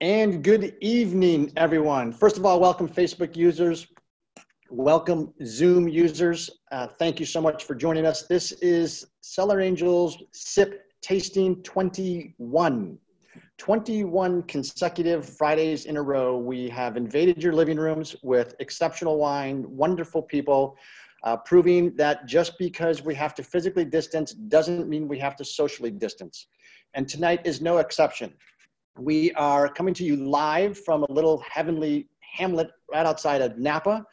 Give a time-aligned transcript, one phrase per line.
[0.00, 2.12] And good evening, everyone.
[2.12, 3.88] First of all, welcome Facebook users.
[4.70, 6.48] Welcome Zoom users.
[6.70, 8.22] Uh, thank you so much for joining us.
[8.22, 12.96] This is Cellar Angels SIP Tasting 21.
[13.56, 19.64] 21 consecutive Fridays in a row, we have invaded your living rooms with exceptional wine,
[19.66, 20.76] wonderful people,
[21.24, 25.44] uh, proving that just because we have to physically distance doesn't mean we have to
[25.44, 26.46] socially distance.
[26.94, 28.32] And tonight is no exception.
[28.98, 34.04] We are coming to you live from a little heavenly hamlet right outside of Napa.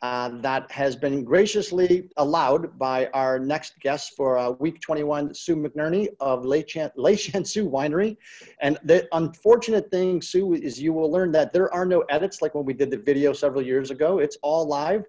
[0.00, 5.54] Uh, that has been graciously allowed by our next guest for uh, week 21, Sue
[5.54, 8.16] McNerney of Le, Chan- Le Chanceux Winery.
[8.60, 12.56] And the unfortunate thing, Sue, is you will learn that there are no edits like
[12.56, 14.18] when we did the video several years ago.
[14.18, 15.04] It's all live.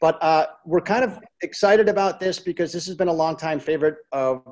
[0.00, 3.98] But uh, we're kind of excited about this because this has been a longtime favorite
[4.12, 4.42] of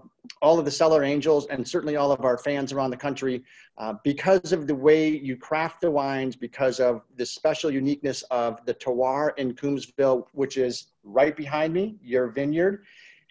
[0.43, 3.43] all of the Cellar Angels and certainly all of our fans around the country
[3.79, 8.65] uh, because of the way you craft the wines, because of the special uniqueness of
[8.67, 12.85] the terroir in Coombsville, which is right behind me, your vineyard.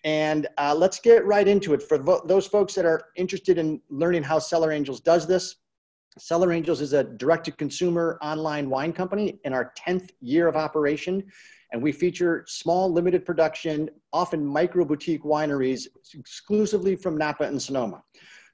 [0.03, 1.83] And uh, let's get right into it.
[1.83, 5.57] For those folks that are interested in learning how Cellar Angels does this,
[6.17, 10.55] Cellar Angels is a direct to consumer online wine company in our 10th year of
[10.55, 11.23] operation
[11.71, 18.03] and we feature small limited production, often micro boutique wineries exclusively from Napa and Sonoma.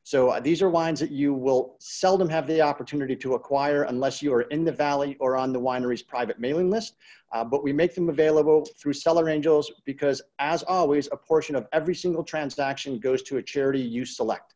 [0.06, 4.22] So uh, these are wines that you will seldom have the opportunity to acquire unless
[4.22, 6.97] you are in the valley or on the winery's private mailing list.
[7.31, 11.67] Uh, but we make them available through Cellar Angels because, as always, a portion of
[11.72, 14.53] every single transaction goes to a charity you select.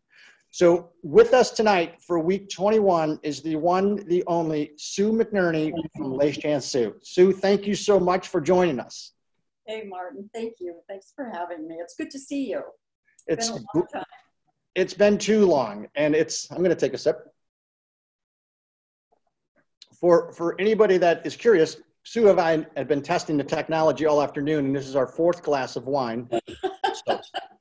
[0.57, 6.15] So with us tonight for week 21 is the one, the only Sue McNerney from
[6.15, 6.95] Le Chanceux.
[6.95, 9.11] Sue, Sue, thank you so much for joining us.
[9.67, 10.77] Hey, Martin, thank you.
[10.89, 11.75] Thanks for having me.
[11.75, 12.63] It's good to see you.
[13.27, 14.03] It's, it's been,
[14.73, 17.19] it's been too long and it's, I'm going to take a sip.
[20.01, 24.23] For, for anybody that is curious, Sue and I have been testing the technology all
[24.23, 26.27] afternoon and this is our fourth glass of wine.
[27.07, 27.21] So,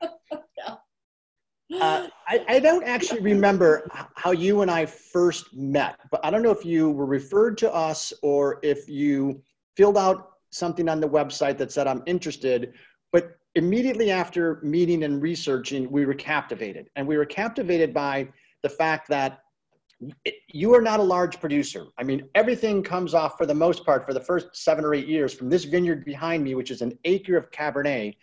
[1.80, 6.42] uh, I, I, don't actually remember how you and I first met, but I don't
[6.42, 9.42] know if you were referred to us or if you
[9.76, 12.72] filled out something on the website that said, I'm interested.
[13.12, 16.88] But immediately after meeting and researching, we were captivated.
[16.96, 18.28] And we were captivated by
[18.62, 19.40] the fact that
[20.48, 21.86] you are not a large producer.
[21.98, 25.08] I mean, everything comes off for the most part for the first seven or eight
[25.08, 28.16] years from this vineyard behind me, which is an acre of Cabernet.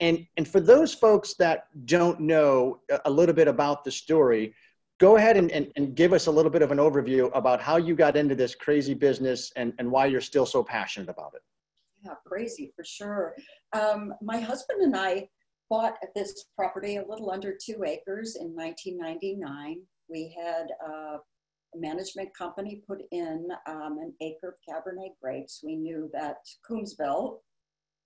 [0.00, 4.54] And, and for those folks that don't know a little bit about the story,
[4.98, 7.76] go ahead and, and, and give us a little bit of an overview about how
[7.76, 11.42] you got into this crazy business and, and why you're still so passionate about it.
[12.04, 13.34] Yeah, crazy for sure.
[13.72, 15.28] Um, my husband and I
[15.68, 19.82] bought this property a little under two acres in 1999.
[20.08, 21.18] We had a
[21.74, 25.60] management company put in um, an acre of Cabernet grapes.
[25.62, 26.36] We knew that
[26.68, 27.38] Coombsville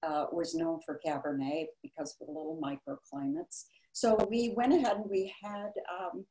[0.02, 3.64] uh, was known for Cabernet because of the little microclimates.
[3.92, 6.24] So we went ahead and we had um,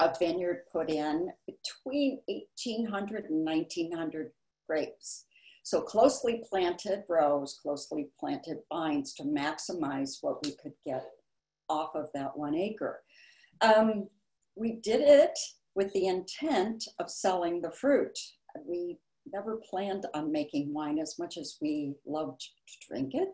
[0.00, 4.30] a vineyard put in between 1800 and 1900
[4.68, 5.24] grapes.
[5.62, 11.04] So closely planted rows, closely planted vines to maximize what we could get
[11.68, 13.02] off of that one acre.
[13.60, 14.08] Um,
[14.56, 15.38] we did it
[15.74, 18.18] with the intent of selling the fruit.
[18.64, 18.98] We
[19.32, 23.28] never planned on making wine as much as we loved to drink it.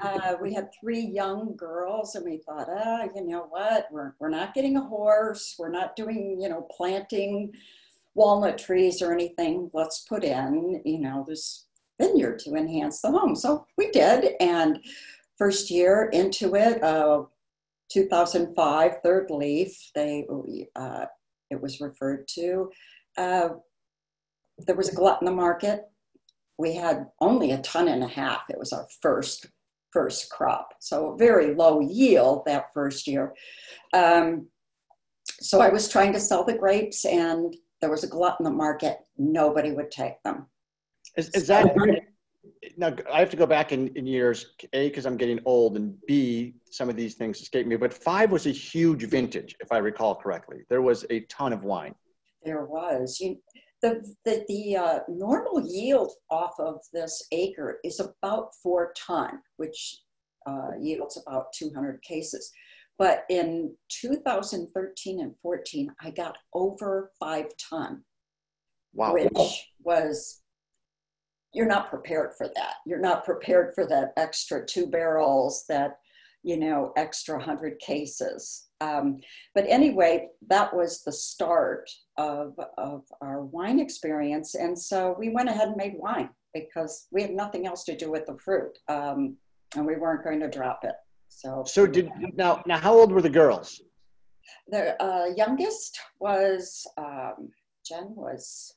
[0.00, 3.86] Uh, we had three young girls, and we thought, ah, you know what?
[3.90, 5.56] We're, we're not getting a horse.
[5.58, 7.52] We're not doing, you know, planting
[8.14, 9.70] walnut trees or anything.
[9.72, 11.66] Let's put in, you know, this
[12.00, 13.34] vineyard to enhance the home.
[13.34, 14.34] So we did.
[14.40, 14.78] And
[15.36, 17.24] first year into it, uh,
[17.90, 20.26] 2005, third leaf, they,
[20.76, 21.06] uh,
[21.50, 22.70] it was referred to.
[24.66, 25.84] There was a glut in the market.
[26.58, 28.42] We had only a ton and a half.
[28.50, 29.46] It was our first
[29.90, 33.34] first crop, so very low yield that first year.
[33.94, 34.48] Um,
[35.40, 38.50] so I was trying to sell the grapes, and there was a glut in the
[38.50, 38.98] market.
[39.16, 40.46] Nobody would take them.
[41.16, 41.74] Is, is that
[42.76, 42.94] now?
[43.12, 44.46] I have to go back in, in years.
[44.72, 47.76] A, because I'm getting old, and B, some of these things escape me.
[47.76, 50.58] But five was a huge vintage, if I recall correctly.
[50.68, 51.94] There was a ton of wine.
[52.42, 53.18] There was.
[53.20, 53.38] You,
[53.82, 60.00] the, the, the uh, normal yield off of this acre is about four ton, which
[60.46, 62.50] uh, yields about 200 cases.
[62.98, 68.02] But in 2013 and 14, I got over five ton,
[68.92, 69.14] wow.
[69.14, 70.42] which was,
[71.54, 72.74] you're not prepared for that.
[72.84, 75.98] You're not prepared for that extra two barrels, that,
[76.42, 78.67] you know, extra 100 cases.
[78.80, 79.18] Um,
[79.54, 84.54] but anyway, that was the start of, of our wine experience.
[84.54, 88.10] And so we went ahead and made wine because we had nothing else to do
[88.10, 88.78] with the fruit.
[88.88, 89.36] Um,
[89.76, 90.94] and we weren't going to drop it.
[91.28, 93.80] So, so did now, now how old were the girls?
[94.68, 97.50] The uh, youngest was, um,
[97.86, 98.74] Jen was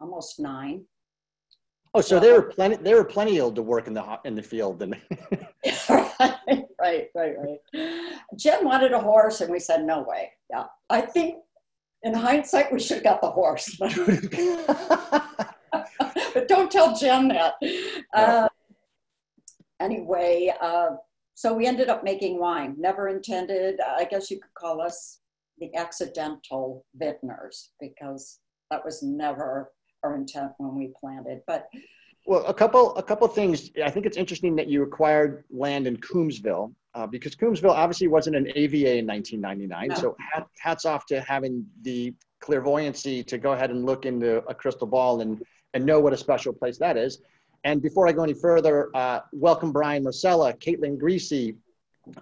[0.00, 0.84] almost nine.
[1.96, 2.74] Oh, so they were plenty.
[2.76, 4.80] They were plenty old to work in the in the field.
[4.80, 5.00] Then.
[5.88, 6.10] right,
[6.80, 7.58] right, right, right.
[8.36, 10.32] Jim wanted a horse, and we said no way.
[10.50, 11.36] Yeah, I think
[12.02, 13.94] in hindsight we should have got the horse, but,
[16.34, 17.54] but don't tell Jim that.
[17.62, 17.68] No.
[18.12, 18.48] Uh,
[19.80, 20.90] anyway, uh,
[21.34, 22.74] so we ended up making wine.
[22.76, 23.80] Never intended.
[23.80, 25.20] I guess you could call us
[25.58, 28.40] the accidental vintners because
[28.70, 29.70] that was never
[30.04, 31.42] our intent when we planted.
[31.46, 31.68] But
[32.26, 33.70] well, a couple a couple things.
[33.84, 38.36] I think it's interesting that you acquired land in Coombsville uh, because Coombsville obviously wasn't
[38.36, 39.88] an AVA in 1999.
[39.88, 39.94] No.
[39.94, 40.16] So
[40.60, 45.20] hats off to having the clairvoyancy to go ahead and look into a crystal ball
[45.20, 45.42] and
[45.74, 47.20] and know what a special place that is.
[47.64, 51.56] And before I go any further, uh, welcome Brian Marcella, Caitlin Greasy,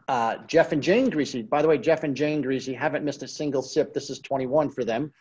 [0.09, 1.43] uh, Jeff and Jane Greasy.
[1.43, 3.93] By the way, Jeff and Jane Greasy haven't missed a single sip.
[3.93, 5.13] This is 21 for them.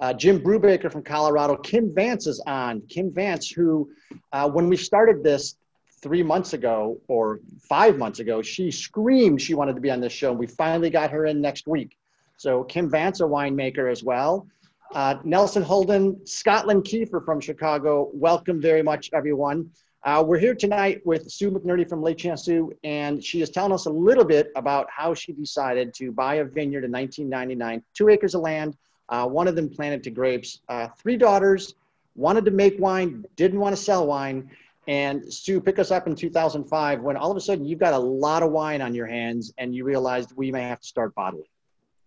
[0.00, 1.56] Uh, Jim Brubaker from Colorado.
[1.56, 2.80] Kim Vance is on.
[2.88, 3.90] Kim Vance, who,
[4.32, 5.56] uh, when we started this
[6.02, 10.12] three months ago or five months ago, she screamed she wanted to be on this
[10.12, 10.30] show.
[10.30, 11.96] And we finally got her in next week.
[12.36, 14.46] So Kim Vance, a winemaker as well.
[14.92, 18.10] Uh, Nelson Holden, Scotland Kiefer from Chicago.
[18.12, 19.70] Welcome very much, everyone.
[20.04, 23.86] Uh, we're here tonight with Sue McNerney from Le Chanceux, and she is telling us
[23.86, 28.34] a little bit about how she decided to buy a vineyard in 1999, two acres
[28.34, 28.76] of land,
[29.08, 30.60] uh, one of them planted to grapes.
[30.68, 31.74] Uh, three daughters,
[32.14, 34.50] wanted to make wine, didn't want to sell wine.
[34.86, 37.98] And Sue, pick us up in 2005 when all of a sudden you've got a
[37.98, 41.44] lot of wine on your hands and you realized we may have to start bottling.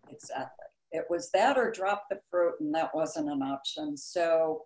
[0.10, 0.66] Exactly.
[0.92, 3.98] It was that or drop the fruit, and that wasn't an option.
[3.98, 4.64] So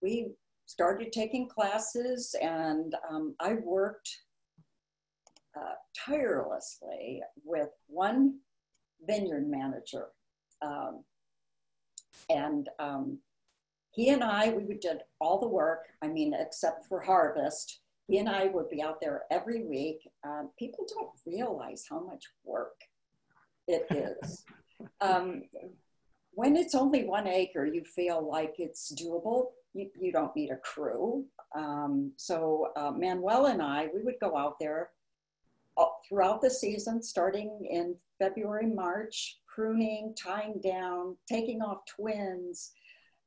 [0.00, 0.32] we
[0.64, 4.08] started taking classes, and um, I worked
[5.54, 5.74] uh,
[6.06, 8.38] tirelessly with one
[9.06, 10.06] vineyard manager.
[10.62, 11.04] Um,
[12.28, 13.18] and um,
[13.90, 17.80] he and I, we would did all the work, I mean, except for harvest.
[18.06, 20.08] He and I would be out there every week.
[20.24, 22.74] Um, people don't realize how much work
[23.68, 24.44] it is.
[25.00, 25.42] um,
[26.32, 29.48] when it's only one acre, you feel like it's doable.
[29.74, 31.24] You, you don't need a crew.
[31.54, 34.90] Um, so uh, Manuel and I, we would go out there
[36.08, 42.72] throughout the season, starting in February, March, pruning, tying down, taking off twins,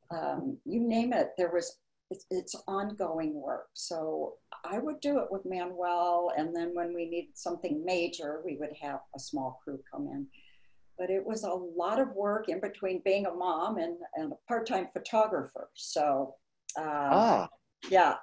[0.10, 1.30] um, you name it.
[1.38, 1.78] There was
[2.10, 3.68] it's, it's, ongoing work.
[3.74, 4.34] So
[4.66, 8.74] I would do it with Manuel, and then when we needed something major, we would
[8.82, 10.28] have a small crew come in.
[10.98, 14.48] But it was a lot of work in between being a mom and, and a
[14.48, 15.70] part-time photographer.
[15.76, 16.36] So
[16.78, 17.50] uh, ah.
[17.90, 18.16] yeah,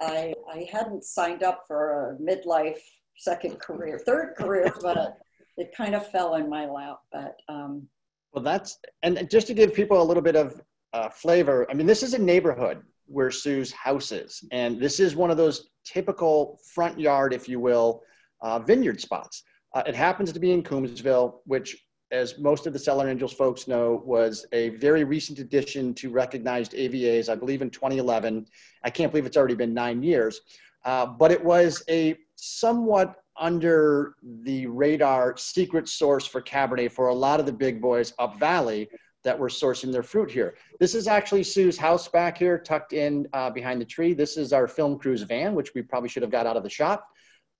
[0.00, 2.80] I I hadn't signed up for a midlife
[3.16, 5.18] second career, third career, but
[5.56, 6.98] it kind of fell in my lap.
[7.12, 7.86] But um,
[8.32, 10.60] well, that's and just to give people a little bit of
[10.92, 11.66] uh, flavor.
[11.70, 15.36] I mean, this is a neighborhood where Sue's house is, and this is one of
[15.36, 18.02] those typical front yard, if you will,
[18.40, 19.44] uh, vineyard spots.
[19.74, 21.76] Uh, it happens to be in Coombsville, which,
[22.12, 26.72] as most of the Cellar Angels folks know, was a very recent addition to recognized
[26.72, 27.28] AVAs.
[27.28, 28.46] I believe in 2011.
[28.84, 30.40] I can't believe it's already been nine years.
[30.84, 37.14] Uh, but it was a somewhat under the radar secret source for Cabernet for a
[37.14, 38.88] lot of the big boys up Valley
[39.24, 40.54] that were sourcing their fruit here.
[40.78, 44.12] This is actually Sue's house back here, tucked in uh, behind the tree.
[44.12, 46.70] This is our film crew's van, which we probably should have got out of the
[46.70, 47.08] shop.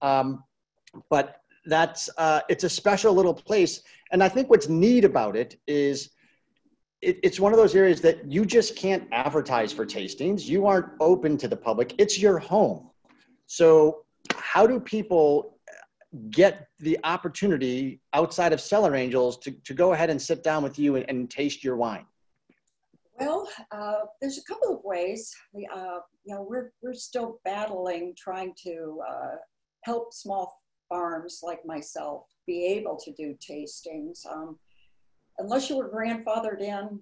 [0.03, 0.45] Um,
[1.11, 5.59] but that's uh, it's a special little place, and I think what's neat about it
[5.67, 6.11] is
[7.01, 10.45] it, it's one of those areas that you just can't advertise for tastings.
[10.47, 11.95] You aren't open to the public.
[11.99, 12.91] It's your home.
[13.47, 14.05] So
[14.35, 15.54] how do people
[16.31, 20.79] get the opportunity outside of Cellar Angels to, to go ahead and sit down with
[20.79, 22.07] you and, and taste your wine?
[23.19, 25.35] Well, uh, there's a couple of ways.
[25.53, 29.37] We, uh, you know, we're, we're still battling trying to uh,
[29.83, 34.27] help small farms like myself be able to do tastings.
[34.31, 34.59] Um,
[35.39, 37.01] unless you were grandfathered in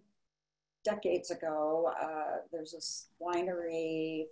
[0.85, 4.25] decades ago, uh, there's this winery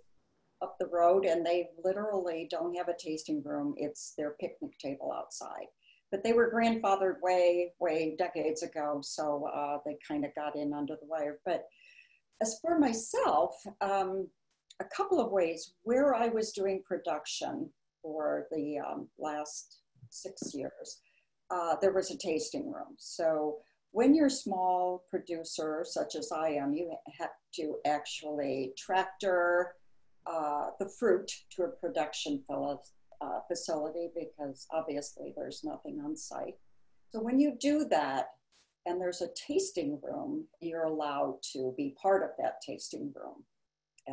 [0.61, 3.73] up the road and they literally don't have a tasting room.
[3.77, 5.67] It's their picnic table outside.
[6.11, 10.73] But they were grandfathered way, way decades ago, so uh, they kind of got in
[10.73, 11.39] under the wire.
[11.45, 11.65] But
[12.41, 14.27] as for myself, um,
[14.79, 17.69] a couple of ways where I was doing production
[18.01, 19.77] for the um, last
[20.09, 21.01] six years.
[21.51, 22.95] uh, there was a tasting room.
[22.97, 23.57] So
[23.91, 29.75] when you're a small producer, such as I am, you have to actually tractor
[30.25, 36.55] uh, the fruit to a production uh, facility because obviously there's nothing on site.
[37.11, 38.27] So when you do that,
[38.85, 43.43] and there's a tasting room, you're allowed to be part of that tasting room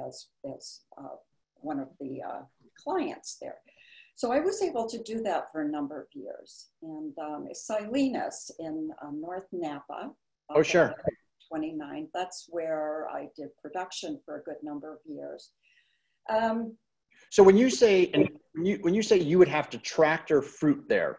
[0.06, 1.16] as, as uh,
[1.54, 2.40] one of the uh,
[2.76, 3.56] clients there.
[4.14, 6.68] So I was able to do that for a number of years.
[6.82, 10.10] And um, Silenus in um, North Napa.
[10.50, 10.94] Oh, sure.
[11.48, 12.08] 29.
[12.12, 15.52] That's where I did production for a good number of years.
[16.28, 16.76] Um,
[17.30, 20.42] so when you say and when you when you say you would have to tractor
[20.42, 21.18] fruit there,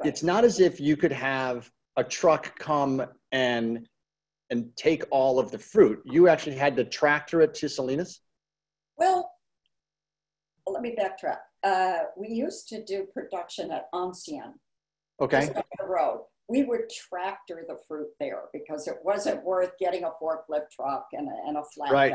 [0.00, 0.08] right.
[0.08, 3.86] it's not as if you could have a truck come and
[4.50, 6.00] and take all of the fruit.
[6.04, 8.20] You actually had to tractor it to Silenus.
[8.96, 9.30] Well,
[10.66, 11.38] let me backtrack.
[11.62, 14.54] Uh, we used to do production at Ancien.
[15.20, 15.50] Okay.
[15.78, 16.24] The road.
[16.48, 21.28] We would tractor the fruit there because it wasn't worth getting a forklift truck and
[21.28, 21.92] a, and a flatbed.
[21.92, 22.14] Right.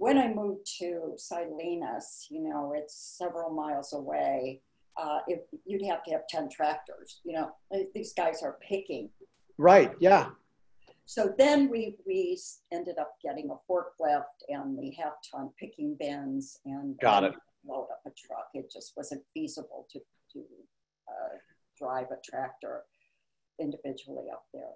[0.00, 4.62] When I moved to Silenus, you know, it's several miles away.
[4.96, 7.50] Uh, if you'd have to have 10 tractors, you know,
[7.94, 9.10] these guys are picking.
[9.58, 9.92] Right.
[10.00, 10.30] Yeah.
[11.04, 12.40] So then we, we
[12.72, 17.34] ended up getting a forklift and the half ton picking bins and got it
[17.68, 18.48] load up a truck.
[18.54, 19.98] It just wasn't feasible to,
[20.32, 20.38] to
[21.08, 21.36] uh,
[21.78, 22.84] drive a tractor
[23.60, 24.72] individually up there.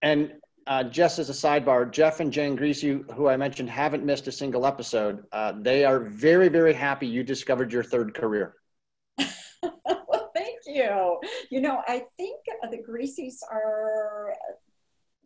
[0.00, 0.32] And
[0.66, 4.32] uh, just as a sidebar, Jeff and Jane Greasy, who I mentioned haven't missed a
[4.32, 8.54] single episode, uh, they are very, very happy you discovered your third career.
[9.18, 11.18] well, thank you.
[11.50, 12.40] You know, I think
[12.70, 14.34] the Greasys are,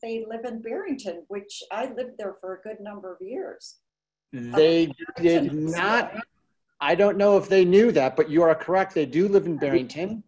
[0.03, 3.77] they live in Barrington, which I lived there for a good number of years.
[4.33, 6.13] They did not
[6.81, 8.95] I don't know if they knew that, but you are correct.
[8.95, 10.23] They do live in Barrington,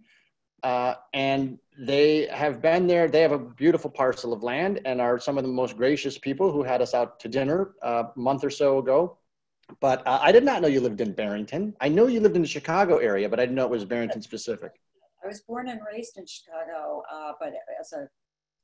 [0.63, 3.09] uh, and they have been there.
[3.09, 6.51] They have a beautiful parcel of land and are some of the most gracious people
[6.51, 9.17] who had us out to dinner uh, a month or so ago.
[9.81, 11.75] But uh, I did not know you lived in Barrington.
[11.81, 14.23] I know you lived in the Chicago area, but I didn't know it was Barrington
[14.23, 14.73] specific.
[15.23, 18.09] I was born and raised in Chicago, uh, but as an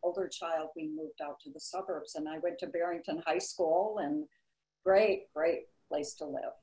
[0.03, 3.99] older child, we moved out to the suburbs, and I went to Barrington High School,
[4.01, 4.25] and
[4.85, 6.55] great, great place to live.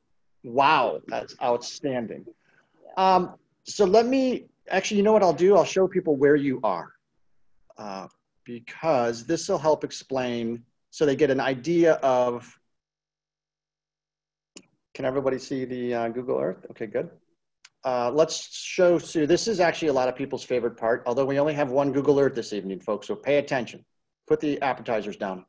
[0.44, 2.26] Wow, that's outstanding.
[2.98, 5.56] Um, so let me, actually, you know what I'll do?
[5.56, 6.92] I'll show people where you are
[7.78, 8.08] uh,
[8.44, 12.60] because this will help explain so they get an idea of,
[14.94, 16.66] can everybody see the uh, Google Earth?
[16.72, 17.10] Okay, good.
[17.84, 19.26] Uh, let's show Sue.
[19.26, 22.20] This is actually a lot of people's favorite part, although we only have one Google
[22.20, 23.84] Earth this evening, folks, so pay attention.
[24.28, 25.46] Put the appetizers down.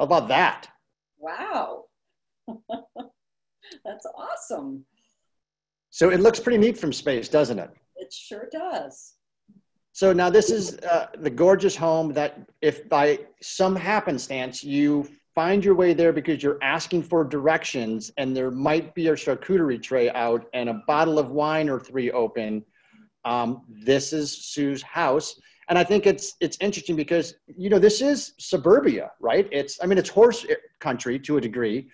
[0.00, 0.66] How about that?
[1.18, 1.84] Wow.
[3.84, 4.86] That's awesome.
[5.90, 7.68] So it looks pretty neat from space, doesn't it?
[7.96, 9.16] It sure does.
[9.92, 15.62] So now this is uh, the gorgeous home that if by some happenstance you find
[15.62, 20.08] your way there because you're asking for directions and there might be a charcuterie tray
[20.12, 22.64] out and a bottle of wine or three open,
[23.26, 25.38] um, this is Sue's house
[25.70, 29.48] and I think it's it's interesting because you know this is suburbia, right?
[29.52, 30.44] It's I mean it's horse
[30.80, 31.88] country to a degree,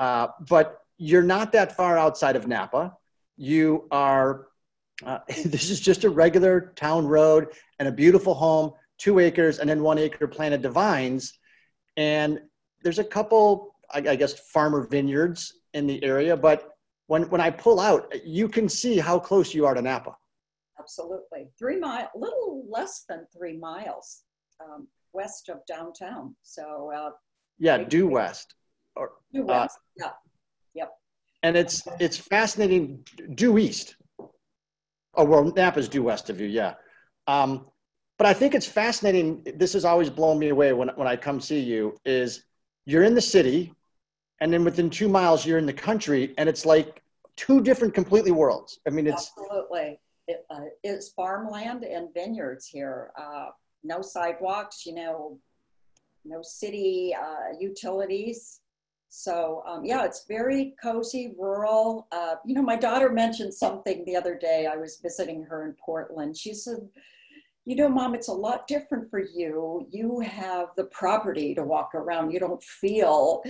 [0.00, 2.92] uh, but you're not that far outside of Napa.
[3.38, 4.48] You are.
[5.06, 9.70] Uh, this is just a regular town road and a beautiful home, two acres, and
[9.70, 11.38] then one acre planted to vines,
[11.96, 12.40] and
[12.82, 16.36] there's a couple, I, I guess, farmer vineyards in the area.
[16.36, 16.70] But
[17.06, 20.16] when when I pull out, you can see how close you are to Napa
[20.80, 21.48] absolutely.
[21.58, 24.22] Three mile, a little less than three miles
[24.62, 26.34] um, west of downtown.
[26.42, 27.10] So uh,
[27.58, 28.54] yeah, due west.
[28.96, 29.78] Or, due uh, west.
[30.02, 30.10] Uh, yeah.
[30.74, 30.92] Yep.
[31.42, 33.04] And it's it's fascinating.
[33.34, 33.96] Due east.
[35.14, 36.46] Oh well, Napa's due west of you.
[36.46, 36.74] Yeah.
[37.26, 37.66] Um,
[38.18, 39.42] but I think it's fascinating.
[39.56, 41.96] This has always blown me away when when I come see you.
[42.04, 42.44] Is
[42.84, 43.72] you're in the city,
[44.40, 47.02] and then within two miles you're in the country, and it's like
[47.36, 48.78] two different completely worlds.
[48.86, 49.98] I mean, it's absolutely
[50.50, 53.10] uh, it's farmland and vineyards here.
[53.18, 53.46] Uh,
[53.82, 55.38] no sidewalks, you know,
[56.24, 58.60] no city uh, utilities.
[59.08, 62.06] So um, yeah, it's very cozy, rural.
[62.12, 64.68] Uh, you know, my daughter mentioned something the other day.
[64.70, 66.36] I was visiting her in Portland.
[66.36, 66.88] She said,
[67.64, 69.86] "You know, mom, it's a lot different for you.
[69.90, 72.30] You have the property to walk around.
[72.30, 73.42] You don't feel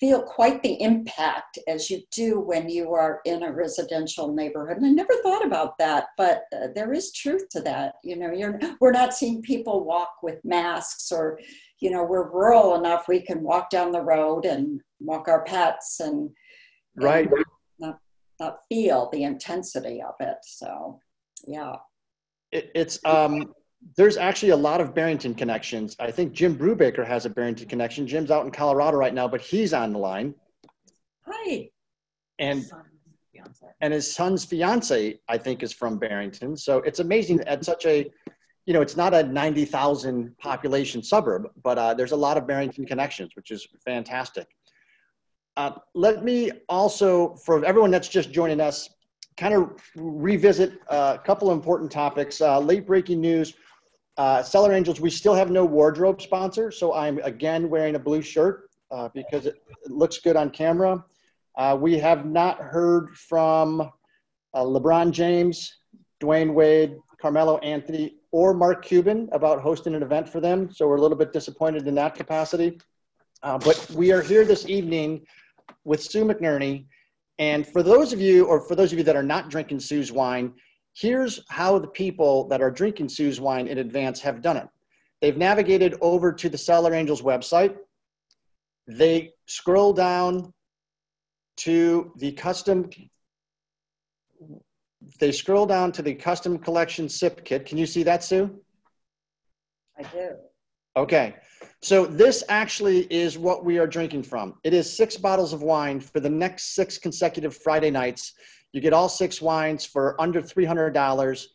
[0.00, 4.76] feel quite the impact as you do when you are in a residential neighborhood.
[4.76, 7.94] And I never thought about that, but uh, there is truth to that.
[8.02, 11.38] You know, you're we're not seeing people walk with masks, or
[11.80, 16.00] you know, we're rural enough we can walk down the road and walk our pets
[16.00, 16.30] and
[16.96, 17.44] right and
[17.78, 17.98] not
[18.40, 20.38] not feel the intensity of it.
[20.42, 21.00] So,
[21.46, 21.76] yeah,
[22.52, 23.52] it, it's um
[23.96, 25.96] there's actually a lot of Barrington connections.
[25.98, 28.06] I think Jim Brubaker has a Barrington connection.
[28.06, 30.34] Jim's out in Colorado right now, but he's on the line.
[31.26, 31.70] hi.
[32.38, 32.64] And
[33.80, 36.56] and his son's fiance, I think, is from Barrington.
[36.56, 38.10] So it's amazing at such a,
[38.66, 42.84] you know, it's not a 90,000 population suburb, but uh, there's a lot of Barrington
[42.84, 44.48] connections, which is fantastic.
[45.56, 48.88] Uh, let me also, for everyone that's just joining us,
[49.36, 52.40] kind of revisit a couple important topics.
[52.40, 53.54] Uh, late breaking news
[54.18, 58.20] uh, Cellar Angels, we still have no wardrobe sponsor, so I'm again wearing a blue
[58.20, 61.04] shirt uh, because it, it, looks good on camera.
[61.56, 63.90] Uh, we have not heard from uh,
[64.54, 65.78] LeBron James,
[66.20, 70.96] Dwyane Wade, Carmelo Anthony, or Mark Cuban about hosting an event for them, so we're
[70.96, 72.80] a little bit disappointed in that capacity.
[73.44, 75.24] Uh, but we are here this evening
[75.84, 76.86] with Sue McNerney.
[77.38, 80.10] And for those of you, or for those of you that are not drinking Sue's
[80.10, 80.54] wine,
[80.98, 84.68] Here's how the people that are drinking Sue's wine in advance have done it.
[85.20, 87.76] They've navigated over to the Cellar Angels website.
[88.88, 90.52] They scroll down
[91.58, 92.90] to the custom
[95.20, 97.64] they scroll down to the custom collection sip kit.
[97.64, 98.60] Can you see that, Sue?
[99.96, 100.30] I do.
[100.96, 101.36] Okay.
[101.80, 104.54] So this actually is what we are drinking from.
[104.64, 108.34] It is six bottles of wine for the next six consecutive Friday nights.
[108.72, 111.46] You get all six wines for under $300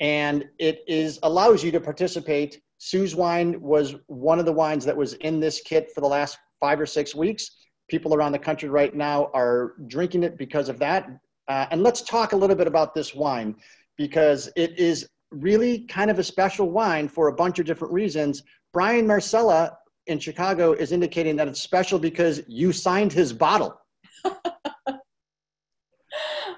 [0.00, 2.60] and it is allows you to participate.
[2.78, 6.38] Sue's wine was one of the wines that was in this kit for the last
[6.58, 7.50] five or six weeks.
[7.88, 11.08] People around the country right now are drinking it because of that.
[11.48, 13.54] Uh, and let's talk a little bit about this wine
[13.98, 18.42] because it is really kind of a special wine for a bunch of different reasons.
[18.72, 23.78] Brian Marcella in Chicago is indicating that it's special because you signed his bottle.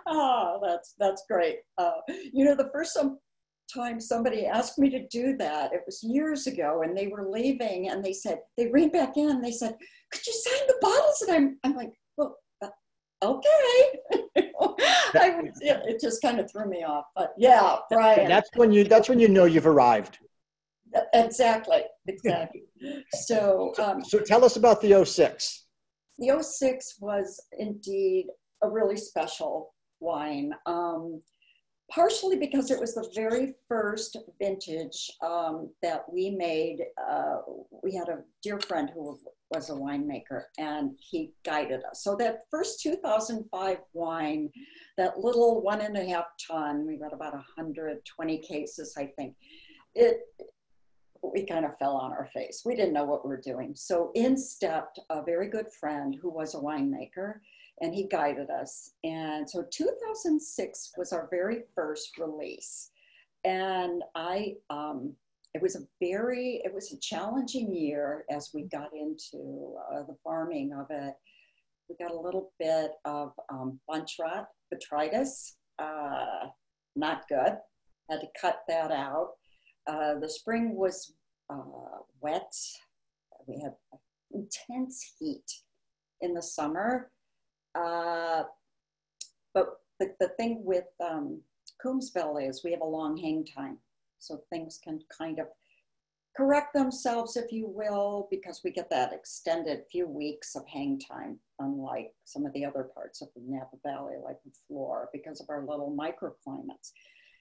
[0.07, 1.59] oh, that's that's great.
[1.79, 1.93] Uh,
[2.33, 2.99] you know, the first
[3.73, 7.89] time somebody asked me to do that, it was years ago, and they were leaving,
[7.89, 9.31] and they said they ran back in.
[9.31, 9.77] and They said,
[10.11, 12.69] "Could you sign the bottles?" And I'm I'm like, "Well, uh,
[13.23, 14.29] okay."
[15.15, 18.29] I, yeah, it just kind of threw me off, but yeah, Brian.
[18.29, 18.85] That's when you.
[18.85, 20.19] That's when you know you've arrived.
[21.15, 21.83] Exactly.
[22.07, 22.63] Exactly.
[23.15, 23.73] so.
[23.79, 25.67] Um, so tell us about the 06.
[26.19, 28.27] The 06 was indeed
[28.63, 29.72] a really special
[30.03, 30.53] wine.
[30.67, 31.23] Um,
[31.93, 36.85] partially because it was the very first vintage um, that we made.
[37.11, 37.37] Uh,
[37.83, 39.19] we had a dear friend who
[39.51, 42.03] was a winemaker and he guided us.
[42.03, 44.51] So that first 2005 wine,
[44.97, 49.35] that little one and a half ton, we got about 120 cases, I think.
[49.95, 50.21] It,
[51.23, 52.63] we kind of fell on our face.
[52.65, 53.75] We didn't know what we were doing.
[53.77, 57.35] So in stepped a very good friend who was a winemaker
[57.81, 58.93] and he guided us.
[59.05, 62.91] And so 2006 was our very first release.
[63.45, 65.15] And I, um,
[65.55, 70.17] it was a very, it was a challenging year as we got into uh, the
[70.23, 71.15] farming of it.
[71.89, 76.47] We got a little bit of um, bunch rot, botrytis, uh,
[76.97, 77.57] not good.
[78.11, 79.31] Had to cut that out.
[79.87, 81.15] Uh, the spring was
[81.51, 82.53] uh, wet.
[83.47, 83.73] We had
[84.33, 85.45] intense heat
[86.21, 87.11] in the summer.
[87.75, 88.45] Uh,
[89.55, 91.41] but the, the thing with um,
[92.41, 93.79] is we have a long hang time.
[94.19, 95.47] So things can kind of
[96.37, 101.39] correct themselves, if you will, because we get that extended few weeks of hang time,
[101.59, 105.51] unlike some of the other parts of the Napa Valley, like the floor, because of
[105.51, 106.93] our little microclimates.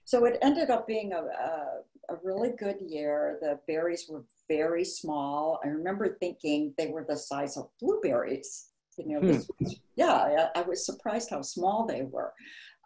[0.04, 3.38] So it ended up being a, a, a, really good year.
[3.42, 5.60] The berries were very small.
[5.64, 9.40] I remember thinking they were the size of blueberries you know, hmm.
[9.60, 12.34] was, yeah, I, I, was surprised how small they were.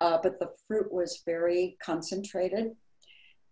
[0.02, 2.76] Uh, but the fruit was very concentrated.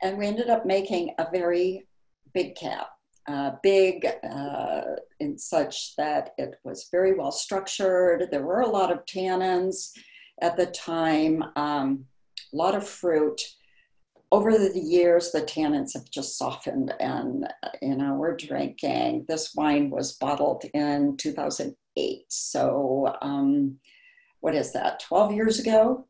[0.02, 1.88] And we ended up making a very
[2.34, 2.90] big cap,
[3.28, 4.82] uh, big uh,
[5.20, 8.28] in such that it was very well structured.
[8.30, 9.92] There were a lot of tannins
[10.42, 12.06] at the time, um,
[12.54, 13.42] a lot of fruit.
[14.32, 17.48] Over the years, the tannins have just softened, and
[17.84, 19.26] you know we're drinking.
[19.28, 22.26] This wine was bottled in 2000, eight.
[22.30, 23.78] So, um,
[24.42, 26.08] what is that, 12 years ago?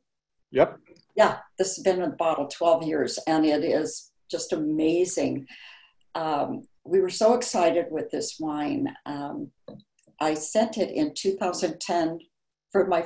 [0.52, 0.80] Yep.
[1.15, 5.46] Yeah, this has been in the bottle 12 years, and it is just amazing.
[6.15, 8.93] Um, we were so excited with this wine.
[9.06, 9.52] Um,
[10.19, 12.19] I sent it in 2010
[12.72, 13.06] for my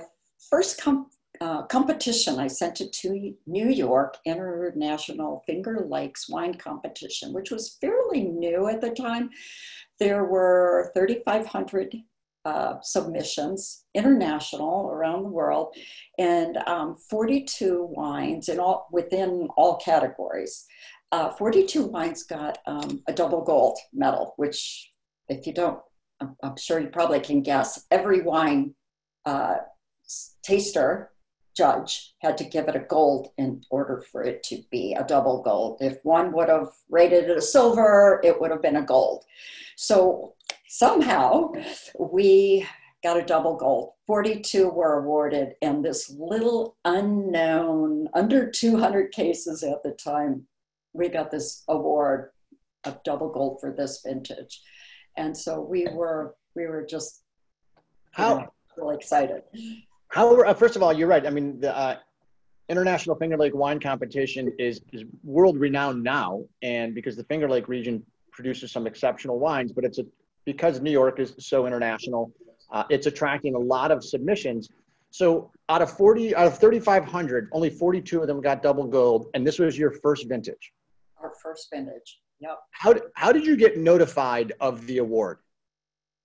[0.49, 1.09] first com-
[1.41, 2.39] uh, competition.
[2.39, 8.67] I sent it to New York International Finger Lakes Wine Competition, which was fairly new
[8.67, 9.29] at the time.
[9.99, 11.95] There were 3,500
[12.47, 15.75] uh, submissions, international around the world,
[16.17, 20.65] and um, 42 wines in all within all categories.
[21.11, 24.93] Uh, 42 wines got um, a double gold medal, which,
[25.27, 25.81] if you don't,
[26.21, 27.85] I'm, sure you probably can guess.
[27.91, 28.73] Every wine
[29.25, 29.55] uh,
[30.41, 31.11] taster
[31.53, 35.41] judge had to give it a gold in order for it to be a double
[35.41, 35.79] gold.
[35.81, 39.25] If one would have rated it a silver, it would have been a gold.
[39.75, 40.35] So
[40.67, 41.51] somehow
[41.99, 42.67] we
[43.03, 43.93] got a double gold.
[44.05, 50.45] 42 were awarded, and this little unknown, under 200 cases at the time,
[50.93, 52.31] we got this award
[52.85, 54.61] of double gold for this vintage.
[55.17, 57.23] And so we were we were just
[58.11, 59.43] how know, really excited.
[60.09, 61.25] How uh, first of all, you're right.
[61.25, 61.97] I mean, the uh,
[62.69, 67.67] International Finger Lake Wine Competition is is world renowned now, and because the Finger Lake
[67.67, 70.05] region produces some exceptional wines, but it's a
[70.47, 72.31] because New York is so international,
[72.71, 74.69] uh, it's attracting a lot of submissions.
[75.11, 79.45] So out of 40, out of 3,500, only 42 of them got double gold, and
[79.45, 80.71] this was your first vintage.
[81.21, 82.21] Our first vintage.
[82.39, 82.57] Yep.
[82.71, 85.39] How, how did you get notified of the award?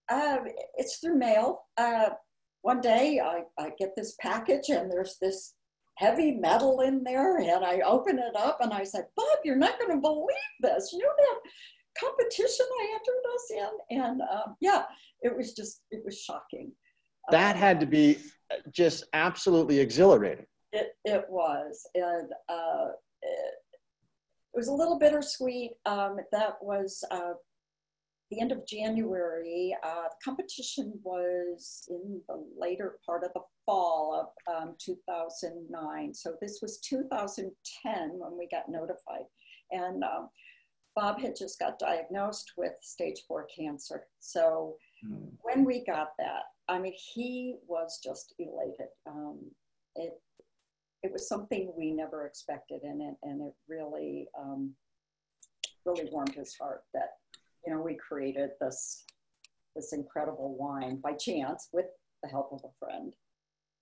[0.09, 0.39] Uh,
[0.77, 1.65] it's through mail.
[1.77, 2.11] Uh,
[2.61, 5.55] one day I, I get this package and there's this
[5.97, 9.81] heavy metal in there and I open it up and I said, Bob, you're not
[9.81, 10.27] going to believe
[10.61, 10.91] this.
[10.93, 11.51] You know that
[11.99, 13.51] competition I entered us
[13.91, 13.99] in?
[13.99, 14.85] And um, yeah,
[15.23, 16.73] it was just, it was shocking.
[17.31, 18.19] That had to be
[18.71, 20.47] just absolutely exhilarating.
[20.73, 21.87] It, it was.
[21.95, 22.89] And uh,
[23.23, 25.73] it, it, was a little bittersweet.
[25.87, 27.35] Um, that was uh,
[28.31, 29.77] the end of January.
[29.85, 36.15] Uh, the competition was in the later part of the fall of um, 2009.
[36.15, 39.27] So this was 2010 when we got notified.
[39.71, 40.29] And um,
[40.95, 44.05] Bob had just got diagnosed with stage four cancer.
[44.21, 44.77] So
[45.07, 45.29] mm.
[45.43, 48.89] when we got that, I mean, he was just elated.
[49.07, 49.39] Um,
[49.97, 50.13] it,
[51.03, 54.75] it was something we never expected in it, and it really, um,
[55.85, 57.15] really warmed his heart that,
[57.67, 59.05] you know, we created this,
[59.75, 61.87] this incredible wine by chance with
[62.23, 63.13] the help of a friend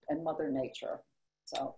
[0.08, 1.00] and Mother Nature.
[1.44, 1.74] So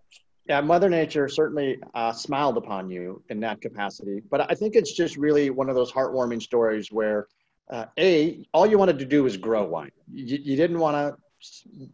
[0.47, 4.21] yeah, Mother Nature certainly uh, smiled upon you in that capacity.
[4.29, 7.29] But I think it's just really one of those heartwarming stories where,
[7.71, 9.93] uh, A, all you wanted to do was grow wine.
[10.13, 11.17] You, you didn't want to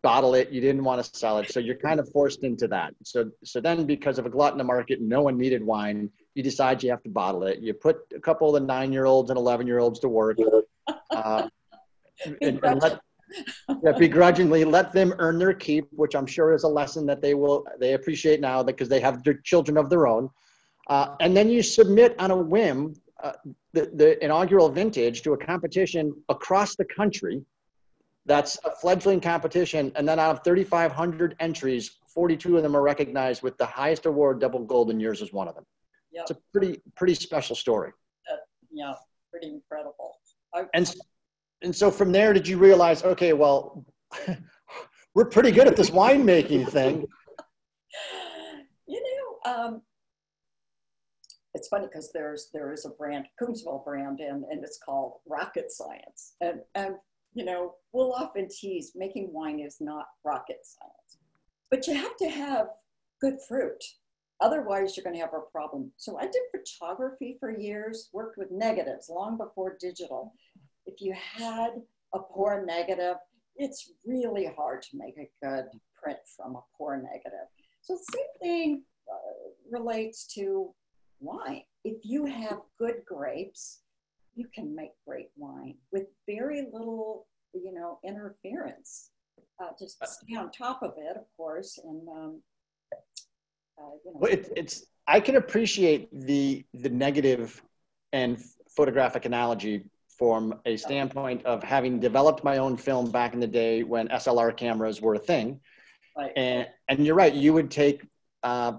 [0.02, 1.50] bottle it, you didn't want to sell it.
[1.52, 2.94] So you're kind of forced into that.
[3.04, 6.42] So, so then, because of a glut in the market, no one needed wine, you
[6.42, 7.60] decide you have to bottle it.
[7.60, 10.38] You put a couple of the nine year olds and 11 year olds to work.
[11.10, 11.48] Uh,
[12.40, 13.00] and, and let,
[13.82, 17.34] yeah, begrudgingly let them earn their keep, which I'm sure is a lesson that they
[17.34, 20.30] will they appreciate now because they have their children of their own.
[20.88, 23.32] Uh, and then you submit on a whim uh,
[23.72, 27.42] the, the inaugural vintage to a competition across the country.
[28.26, 33.42] That's a fledgling competition, and then out of 3,500 entries, 42 of them are recognized
[33.42, 35.64] with the highest award, double gold, and yours is one of them.
[36.12, 36.22] Yep.
[36.22, 37.92] It's a pretty pretty special story.
[38.30, 38.36] Uh,
[38.70, 38.94] yeah,
[39.30, 40.16] pretty incredible.
[40.54, 40.92] I, and
[41.62, 43.84] and so from there, did you realize, okay, well,
[45.14, 47.06] we're pretty good at this winemaking thing?
[48.90, 49.02] You
[49.44, 49.82] know, um,
[51.52, 55.70] it's funny because there's there is a brand, Coombsville brand, and, and it's called Rocket
[55.70, 56.36] Science.
[56.40, 56.94] And, and,
[57.34, 61.18] you know, we'll often tease making wine is not rocket science,
[61.70, 62.68] but you have to have
[63.20, 63.84] good fruit.
[64.40, 65.92] Otherwise, you're going to have a problem.
[65.98, 70.32] So I did photography for years, worked with negatives long before digital
[70.88, 71.70] if you had
[72.14, 73.16] a poor negative,
[73.56, 75.66] it's really hard to make a good
[76.00, 77.48] print from a poor negative.
[77.82, 80.74] So the same thing uh, relates to
[81.20, 81.62] wine.
[81.84, 83.80] If you have good grapes,
[84.34, 89.10] you can make great wine with very little, you know, interference.
[89.60, 92.40] Uh, just stay on top of it, of course, and um,
[93.78, 94.18] uh, you know.
[94.20, 97.60] Well, it, it's I can appreciate the the negative
[98.12, 103.46] and photographic analogy from a standpoint of having developed my own film back in the
[103.46, 105.60] day when SLR cameras were a thing.
[106.16, 106.32] Right.
[106.36, 108.02] And, and you're right, you would take
[108.42, 108.72] uh,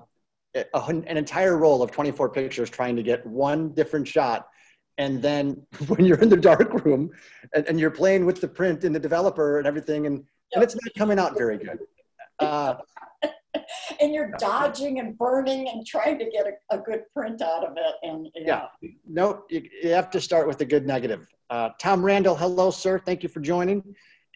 [0.54, 4.50] a, an entire roll of 24 pictures trying to get one different shot.
[4.98, 7.10] And then when you're in the dark room
[7.54, 10.26] and, and you're playing with the print and the developer and everything, and, yep.
[10.56, 11.80] and it's not coming out very good.
[12.40, 12.76] Uh,
[14.00, 17.74] and you're dodging and burning and trying to get a, a good print out of
[17.78, 17.96] it.
[18.04, 18.90] And yeah, yeah.
[19.08, 21.28] no, you, you, have to start with a good negative.
[21.50, 23.00] Uh, Tom Randall, hello, sir.
[23.00, 23.84] Thank you for joining.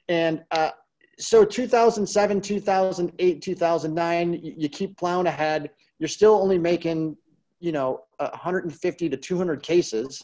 [0.09, 0.71] And uh,
[1.19, 5.69] so 2007, 2008, 2009, you, you keep plowing ahead.
[5.99, 7.15] You're still only making,
[7.59, 10.23] you know, 150 to 200 cases.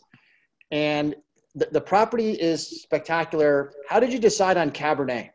[0.72, 1.16] And
[1.56, 3.74] the, the property is spectacular.
[3.88, 5.30] How did you decide on Cabernet?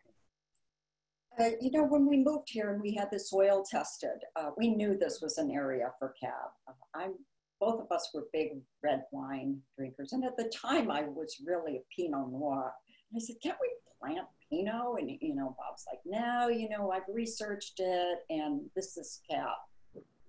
[1.39, 4.69] Uh, you know, when we moved here and we had the soil tested, uh, we
[4.69, 6.51] knew this was an area for cab.
[6.69, 7.15] Uh, I'm
[7.61, 8.51] both of us were big
[8.83, 12.73] red wine drinkers, and at the time I was really a Pinot Noir.
[13.11, 13.71] And I said, "Can't we
[14.01, 18.97] plant Pinot?" And you know, Bob's like, "No, you know, I've researched it, and this
[18.97, 19.57] is cab.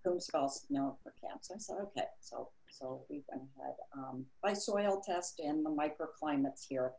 [0.06, 4.54] Coombsville's known for cab." So I said, "Okay." So so we went ahead um, by
[4.54, 6.94] soil test and the microclimates here.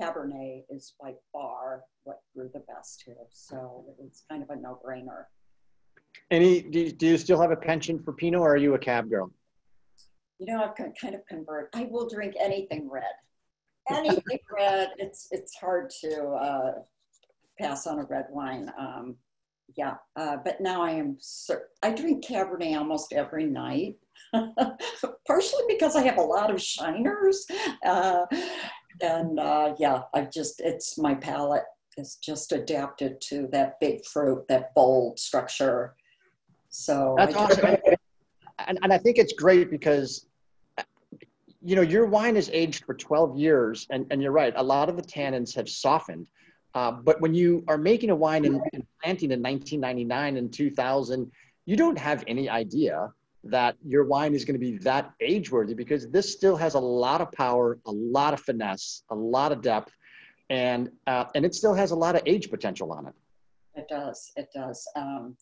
[0.00, 3.14] Cabernet is by far what grew the best here.
[3.30, 5.24] So it's kind of a no-brainer.
[6.30, 8.78] Any, do you, do you still have a penchant for Pinot or are you a
[8.78, 9.30] cab girl?
[10.38, 11.70] You know, I've kind of convert.
[11.74, 13.04] I will drink anything red.
[13.90, 14.90] Anything red.
[14.98, 16.72] It's, it's hard to uh,
[17.58, 18.70] pass on a red wine.
[18.78, 19.16] Um,
[19.76, 21.18] yeah, uh, but now I am,
[21.82, 23.96] I drink Cabernet almost every night.
[25.26, 27.46] partially because I have a lot of shiners.
[27.84, 28.24] Uh,
[29.00, 31.64] and uh, yeah, I just, it's my palate
[31.96, 35.94] is just adapted to that big fruit, that bold structure.
[36.68, 37.76] So that's I awesome.
[38.66, 40.26] and, and I think it's great because
[41.62, 44.88] you know your wine is aged for 12 years and, and you're right a lot
[44.88, 46.28] of the tannins have softened
[46.74, 51.30] uh, but when you are making a wine and, and planting in 1999 and 2000
[51.64, 53.10] you don't have any idea
[53.50, 56.80] that your wine is going to be that age worthy because this still has a
[56.80, 59.92] lot of power, a lot of finesse, a lot of depth,
[60.50, 63.14] and uh, and it still has a lot of age potential on it.
[63.74, 64.32] It does.
[64.36, 64.86] It does.
[64.96, 65.36] Um,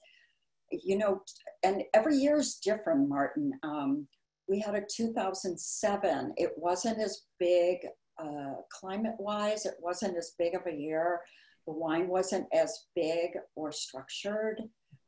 [0.70, 1.22] you know,
[1.62, 3.52] and every year is different, Martin.
[3.62, 4.08] Um,
[4.48, 6.34] we had a 2007.
[6.36, 7.78] It wasn't as big
[8.18, 9.66] uh, climate-wise.
[9.66, 11.20] It wasn't as big of a year.
[11.66, 14.60] The wine wasn't as big or structured.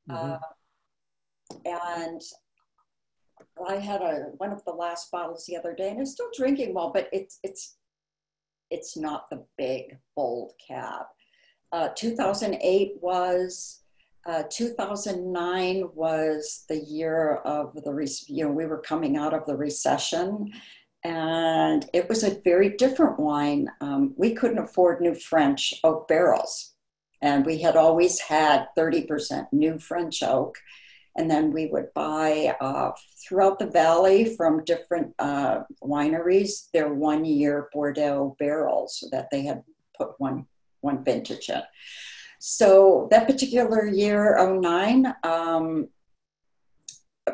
[0.08, 0.32] Mm-hmm.
[0.32, 0.38] Uh,
[1.64, 2.20] and
[3.68, 6.74] I had a one of the last bottles the other day, and I'm still drinking
[6.74, 7.76] well, but it's it's
[8.70, 11.06] it's not the big bold cab.
[11.72, 13.82] Uh, 2008 was.
[14.28, 19.54] Uh, 2009 was the year of the you know we were coming out of the
[19.54, 20.52] recession,
[21.04, 23.68] and it was a very different wine.
[23.80, 26.74] Um, we couldn't afford new French oak barrels,
[27.22, 30.56] and we had always had 30% new French oak
[31.16, 32.92] and then we would buy uh,
[33.26, 39.62] throughout the valley from different uh, wineries their one year Bordeaux barrels that they had
[39.96, 40.46] put one,
[40.80, 41.62] one vintage in.
[42.38, 45.88] So that particular year, 09, um,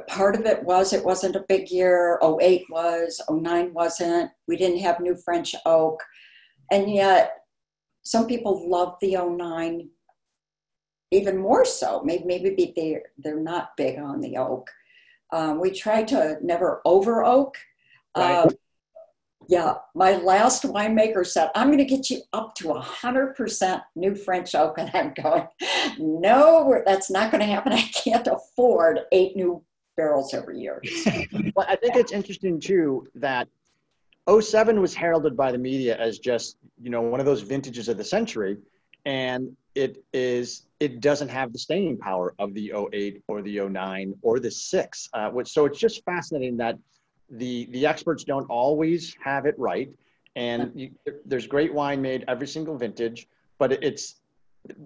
[0.06, 2.20] part of it was it wasn't a big year.
[2.22, 4.30] 08 was, 09 wasn't.
[4.46, 6.02] We didn't have new French oak.
[6.70, 7.38] And yet,
[8.04, 9.88] some people loved the 09
[11.12, 12.02] even more so.
[12.04, 14.70] Maybe maybe they're they're not big on the oak.
[15.32, 17.56] Um, we try to never over oak.
[18.16, 18.34] Right.
[18.34, 18.50] Uh,
[19.48, 24.54] yeah, my last winemaker said, I'm going to get you up to 100% new French
[24.54, 24.78] oak.
[24.78, 25.48] And I'm going,
[25.98, 27.72] no, that's not going to happen.
[27.72, 29.62] I can't afford eight new
[29.96, 30.80] barrels every year.
[31.56, 33.48] well, I think it's interesting too that
[34.40, 37.96] 07 was heralded by the media as just, you know, one of those vintages of
[37.96, 38.56] the century.
[39.04, 44.14] And it is it doesn't have the staying power of the 08 or the 09
[44.22, 46.76] or the 6 uh, which, so it's just fascinating that
[47.30, 49.90] the the experts don't always have it right.
[50.36, 50.90] And you,
[51.24, 54.16] there's great wine made every single vintage but it's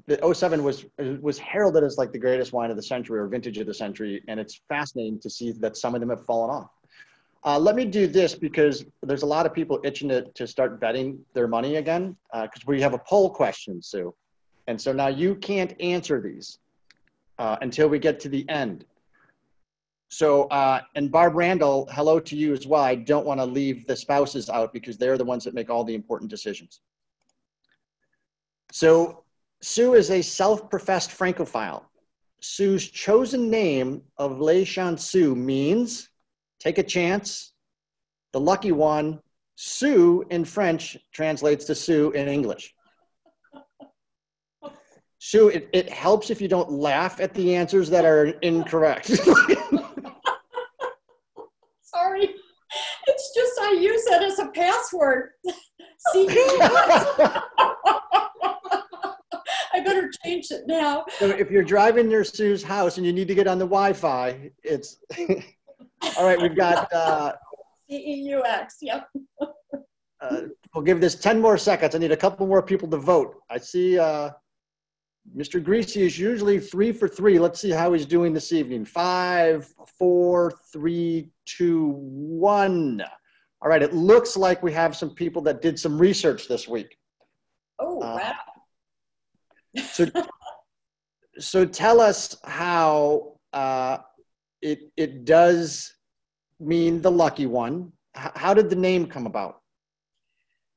[0.07, 0.87] the 07 was
[1.21, 4.23] was heralded as like the greatest wine of the century or vintage of the century.
[4.29, 6.71] And it's fascinating to see that some of them have fallen off
[7.47, 10.81] uh, let me do this because there's a lot of people itching to, to start
[10.81, 14.15] betting their money again because uh, we have a poll question sue
[14.67, 16.59] and so now you can't answer these
[17.39, 18.85] uh, until we get to the end.
[20.09, 22.83] So, uh, and Barb Randall, hello to you as well.
[22.83, 25.85] I don't want to leave the spouses out because they're the ones that make all
[25.85, 26.81] the important decisions.
[28.73, 29.25] So,
[29.63, 31.91] Sue is a self professed Francophile.
[32.41, 36.11] Sue's chosen name of Le Chanceux means
[36.61, 37.53] take a chance,
[38.33, 39.21] the lucky one.
[39.59, 42.75] Sue in French translates to Sue in English.
[45.19, 49.07] Sue, it, it helps if you don't laugh at the answers that are incorrect.
[51.83, 52.35] Sorry.
[53.07, 55.31] It's just I use it as a password.
[56.13, 56.27] See,
[59.73, 61.05] I better change it now.
[61.19, 64.53] So if you're driving near Sue's house and you need to get on the Wi-Fi,
[64.63, 64.99] it's
[66.17, 66.41] all right.
[66.41, 67.33] We've got uh,
[67.89, 68.79] C E U X.
[68.81, 69.09] Yep.
[70.21, 70.41] uh,
[70.75, 71.95] We'll give this 10 more seconds.
[71.95, 73.37] I need a couple more people to vote.
[73.49, 74.31] I see uh,
[75.35, 75.63] Mr.
[75.63, 77.39] Greasy is usually three for three.
[77.39, 78.85] Let's see how he's doing this evening.
[78.85, 83.03] Five, four, three, two, one.
[83.63, 86.99] All right, it looks like we have some people that did some research this week.
[87.79, 89.83] Oh, uh, wow.
[89.83, 90.07] so,
[91.39, 93.99] so tell us how uh,
[94.61, 95.95] it, it does
[96.61, 97.93] mean the lucky one.
[98.17, 99.61] H- how did the name come about?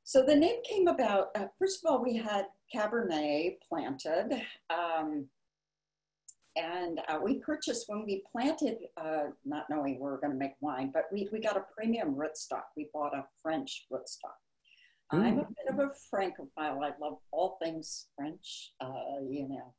[0.04, 4.42] So the name came about, uh, first of all, we had Cabernet planted.
[4.70, 5.28] Um,
[6.56, 10.56] and uh, we purchased when we planted, uh, not knowing we were going to make
[10.62, 12.64] wine, but we, we got a premium rootstock.
[12.76, 14.40] We bought a French rootstock.
[15.14, 15.22] Mm.
[15.22, 16.84] I'm a bit of a Francophile.
[16.84, 19.74] I love all things French, uh, you know,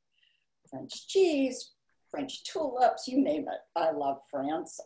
[0.70, 1.72] French cheese,
[2.10, 3.60] French tulips, you name it.
[3.76, 4.78] I love France.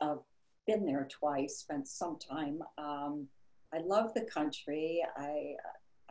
[0.67, 2.61] Been there twice, spent some time.
[2.79, 3.29] Um,
[3.73, 5.03] I love the country.
[5.17, 5.55] I,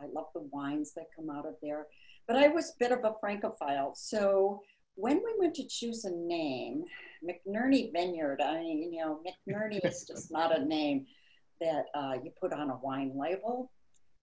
[0.00, 1.86] I love the wines that come out of there.
[2.26, 3.94] But I was a bit of a Francophile.
[3.94, 4.62] So
[4.96, 6.84] when we went to choose a name,
[7.24, 11.06] McNerney Vineyard, I mean, you know, McNerney is just not a name
[11.60, 13.70] that uh, you put on a wine label.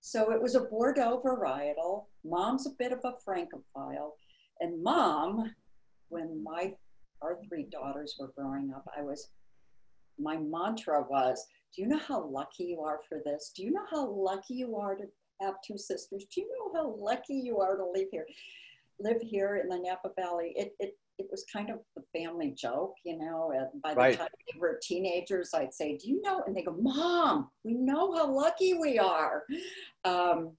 [0.02, 2.06] So it was a Bordeaux varietal.
[2.24, 4.15] Mom's a bit of a Francophile.
[4.60, 5.54] And mom,
[6.10, 6.74] when my
[7.22, 9.30] our three daughters were growing up, I was
[10.19, 11.45] my mantra was,
[11.76, 13.52] do you know how lucky you are for this?
[13.56, 15.06] Do you know how lucky you are to
[15.41, 16.26] have two sisters?
[16.34, 18.26] Do you know how lucky you are to live here?
[19.00, 20.54] Live here in the Napa Valley.
[20.56, 23.52] It it it was kind of the family joke, you know.
[23.56, 24.17] And by the right.
[24.17, 28.13] time they were teenagers, I'd say, "Do you know?" And they go, "Mom, we know
[28.15, 29.43] how lucky we are."
[30.04, 30.56] Um,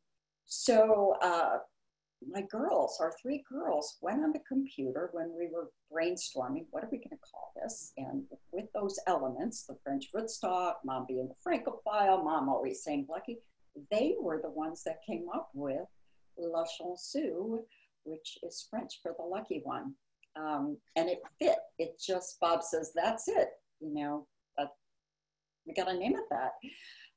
[0.47, 1.59] so uh,
[2.31, 6.89] my girls, our three girls, went on the computer when we were brainstorming, what are
[6.91, 7.93] we going to call this?
[7.97, 13.39] And with those elements, the French rootstock, mom being the Francophile, mom always saying lucky,
[13.91, 15.87] they were the ones that came up with
[16.39, 17.61] Le Chanceux,
[18.05, 19.95] which is French for the lucky one.
[20.37, 21.59] Um, and it fit.
[21.79, 23.49] It just, Bob says, that's it.
[23.81, 24.27] You know,
[24.59, 24.67] uh,
[25.67, 26.53] we got to name it that.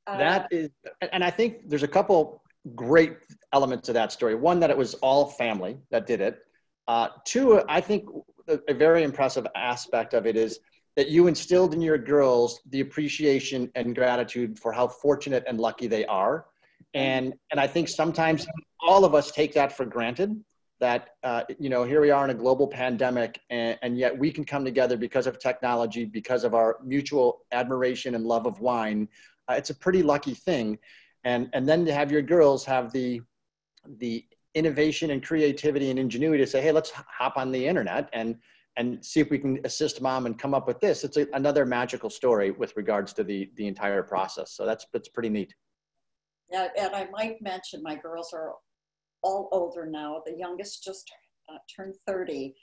[0.08, 0.70] Uh, that is,
[1.12, 3.18] and I think there's a couple great
[3.54, 4.36] elements of that story.
[4.36, 6.40] One, that it was all family that did it.
[6.88, 8.08] Uh, two, I think
[8.68, 10.60] a very impressive aspect of it is
[10.96, 15.88] that you instilled in your girls the appreciation and gratitude for how fortunate and lucky
[15.88, 16.46] they are.
[16.94, 18.48] And, and I think sometimes
[18.80, 20.42] all of us take that for granted
[20.80, 24.32] that, uh, you know, here we are in a global pandemic and, and yet we
[24.32, 29.08] can come together because of technology, because of our mutual admiration and love of wine.
[29.50, 30.78] Uh, it's a pretty lucky thing
[31.26, 33.22] and and then to have your girls have the
[33.98, 38.38] the innovation and creativity and ingenuity to say hey let's hop on the internet and
[38.78, 41.06] and see if we can assist mom and come up with this.
[41.06, 44.52] It's a, another magical story with regards to the the entire process.
[44.52, 45.54] So that's that's pretty neat.
[46.52, 48.54] Yeah and i might mention my girls are
[49.24, 50.22] all older now.
[50.26, 51.12] The youngest just
[51.50, 52.54] uh, turned 30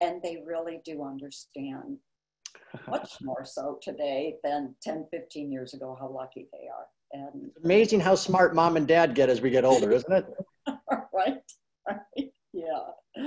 [0.00, 1.98] and they really do understand
[2.88, 8.00] much more so today than 10 15 years ago how lucky they are and amazing
[8.00, 10.26] how smart mom and dad get as we get older, isn't it?
[11.12, 11.42] right,
[11.88, 13.24] right, yeah,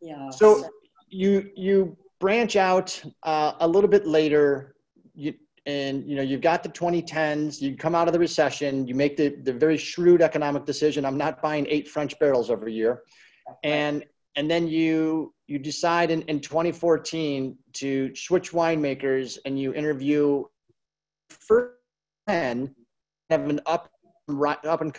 [0.00, 0.30] yeah.
[0.30, 0.64] So
[1.08, 4.76] you you branch out uh, a little bit later,
[5.14, 5.34] you,
[5.66, 7.60] and you know you've got the 2010s.
[7.60, 8.86] You come out of the recession.
[8.86, 11.04] You make the the very shrewd economic decision.
[11.04, 13.02] I'm not buying eight French barrels every year,
[13.62, 14.04] and
[14.36, 20.44] and then you you decide in, in 2014 to switch winemakers and you interview
[21.28, 21.74] first
[22.28, 22.74] 10
[23.30, 23.90] have an up
[24.28, 24.98] right up and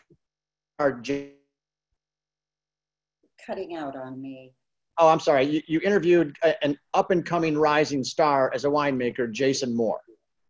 [3.46, 4.54] cutting out on me.
[4.98, 5.44] Oh, I'm sorry.
[5.44, 10.00] You, you interviewed an up and coming rising star as a winemaker, Jason Moore.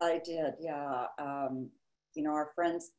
[0.00, 1.06] I did, yeah.
[1.20, 1.68] Um,
[2.14, 2.92] you know, our friends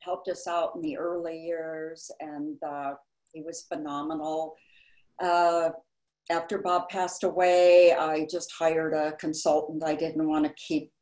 [0.00, 2.94] helped us out in the early years, and uh,
[3.32, 4.54] he was phenomenal.
[5.20, 5.70] Uh,
[6.30, 9.82] after Bob passed away, I just hired a consultant.
[9.84, 10.92] I didn't want to keep,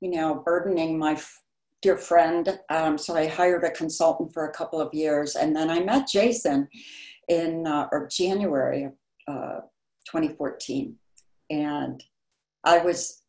[0.00, 1.18] you know, burdening my
[1.86, 2.58] dear friend.
[2.68, 6.08] Um, so I hired a consultant for a couple of years, and then I met
[6.08, 6.66] Jason
[7.28, 8.92] in uh, or January of
[9.28, 9.60] uh,
[10.10, 10.96] 2014,
[11.50, 12.02] and
[12.64, 13.22] I was.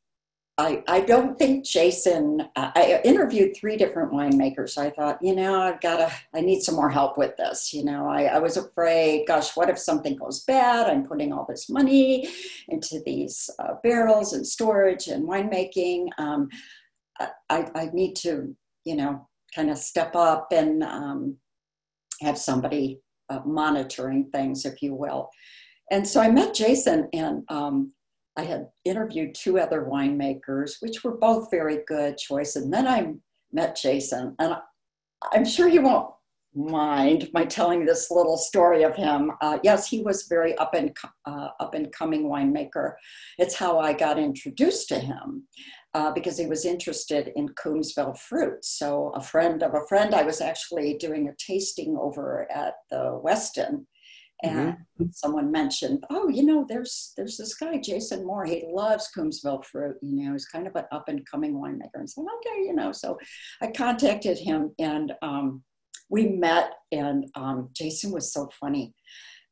[0.60, 4.76] I, I don't think Jason, I interviewed three different winemakers.
[4.76, 7.72] I thought, you know, I've got to, I need some more help with this.
[7.76, 10.90] You know, I, I was afraid, gosh, what if something goes bad?
[10.90, 12.28] I'm putting all this money
[12.70, 16.08] into these uh, barrels and storage and winemaking.
[16.18, 16.50] Um,
[17.50, 18.56] I, I need to,
[18.86, 21.38] you know, kind of step up and um,
[22.22, 23.00] have somebody
[23.30, 25.30] uh, monitoring things, if you will.
[25.92, 27.94] And so I met Jason, and um,
[28.36, 32.64] I had interviewed two other winemakers, which were both very good choices.
[32.64, 33.14] And then I
[33.52, 34.56] met Jason, and
[35.32, 36.12] I'm sure he won't
[36.54, 39.32] mind my telling this little story of him.
[39.42, 40.96] Uh, yes, he was very up and
[41.26, 42.94] uh, up and coming winemaker.
[43.38, 45.48] It's how I got introduced to him
[45.98, 48.64] uh, because he was interested in Coombsville fruit.
[48.64, 53.20] So a friend of a friend, I was actually doing a tasting over at the
[53.26, 53.86] Westin,
[54.44, 55.06] and mm-hmm.
[55.12, 58.46] someone mentioned, "Oh, you know, there's there's this guy Jason Moore.
[58.46, 59.96] He loves Coombsville fruit.
[60.04, 62.92] You know, he's kind of an up and coming winemaker." And said, "Okay, you know."
[62.92, 63.18] So
[63.64, 65.64] I contacted him, and um,
[66.12, 68.94] we met, and um, Jason was so funny.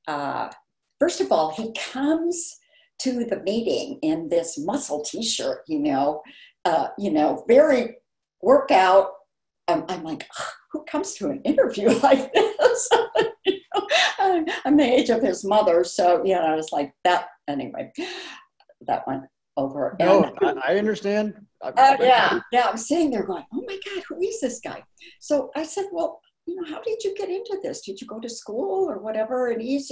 [0.07, 0.49] Uh,
[0.99, 2.55] first of all, he comes
[2.99, 6.21] to the meeting in this muscle T-shirt, you know,
[6.63, 7.97] uh, you know, very
[8.41, 9.09] workout.
[9.67, 10.27] I'm, I'm like,
[10.71, 12.89] who comes to an interview like this?
[13.45, 17.27] you know, I'm the age of his mother, so you know, I was like that.
[17.47, 17.91] Anyway,
[18.87, 19.23] that went
[19.57, 19.95] over.
[19.99, 21.35] No, and, I, I, understand.
[21.61, 22.67] Uh, yeah, yeah.
[22.69, 24.83] I'm sitting there going, "Oh my God, who is this guy?"
[25.19, 27.81] So I said, "Well, you know, how did you get into this?
[27.81, 29.91] Did you go to school or whatever?" And he's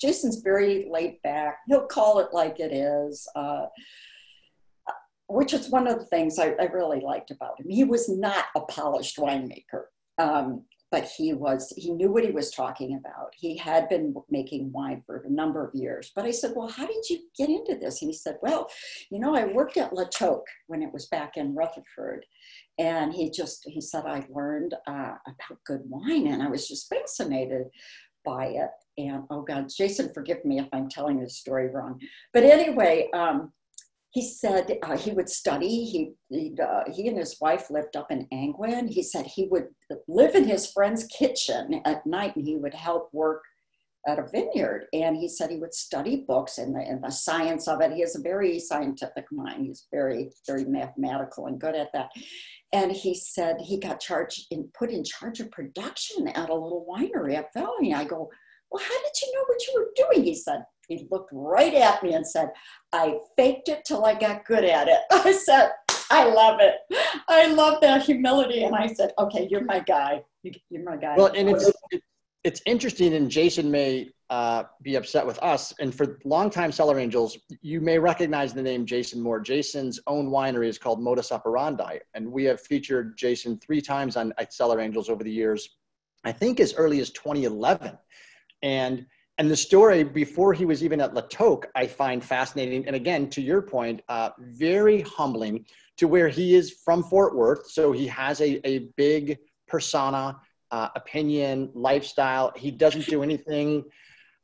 [0.00, 1.58] Jason's very laid back.
[1.66, 3.66] He'll call it like it is, uh,
[5.28, 7.68] which is one of the things I, I, really liked about him.
[7.68, 9.84] He was not a polished winemaker,
[10.18, 11.72] um, but he was.
[11.76, 13.32] He knew what he was talking about.
[13.34, 16.12] He had been making wine for a number of years.
[16.14, 18.68] But I said, "Well, how did you get into this?" And he said, "Well,
[19.10, 22.26] you know, I worked at La Toque when it was back in Rutherford."
[22.78, 26.88] And he just, he said, I learned uh, about good wine and I was just
[26.88, 27.66] fascinated
[28.24, 32.00] by it and oh God, Jason, forgive me if I'm telling this story wrong.
[32.32, 33.52] But anyway, um,
[34.10, 35.84] he said uh, he would study.
[35.84, 38.86] He uh, he and his wife lived up in Angwin.
[38.86, 39.66] He said he would
[40.06, 43.42] live in his friend's kitchen at night, and he would help work
[44.06, 44.86] at a vineyard.
[44.92, 47.92] And he said he would study books and the, and the science of it.
[47.92, 49.66] He has a very scientific mind.
[49.66, 52.10] He's very very mathematical and good at that.
[52.72, 56.86] And he said he got charged and put in charge of production at a little
[56.88, 57.94] winery at Valley.
[57.94, 58.28] I go,
[58.70, 60.24] well, how did you know what you were doing?
[60.24, 62.50] He said, he looked right at me and said,
[62.92, 64.98] I faked it till I got good at it.
[65.12, 65.70] I said,
[66.10, 66.74] I love it.
[67.28, 68.64] I love that humility.
[68.64, 70.22] And I said, okay, you're my guy.
[70.42, 71.14] You're my guy.
[71.16, 71.70] Well, and it's,
[72.44, 75.72] it's interesting, and Jason may uh, be upset with us.
[75.80, 79.40] And for longtime Cellar Angels, you may recognize the name Jason Moore.
[79.40, 81.98] Jason's own winery is called Modus Operandi.
[82.14, 85.68] And we have featured Jason three times on Cellar Angels over the years,
[86.24, 87.98] I think as early as 2011
[88.62, 92.86] and and the story before he was even at La Toque, I find fascinating.
[92.86, 95.66] And again, to your point, uh, very humbling
[95.96, 97.68] to where he is from Fort Worth.
[97.68, 100.36] So he has a, a big persona,
[100.74, 102.52] uh, opinion, lifestyle.
[102.56, 103.84] He doesn't do anything.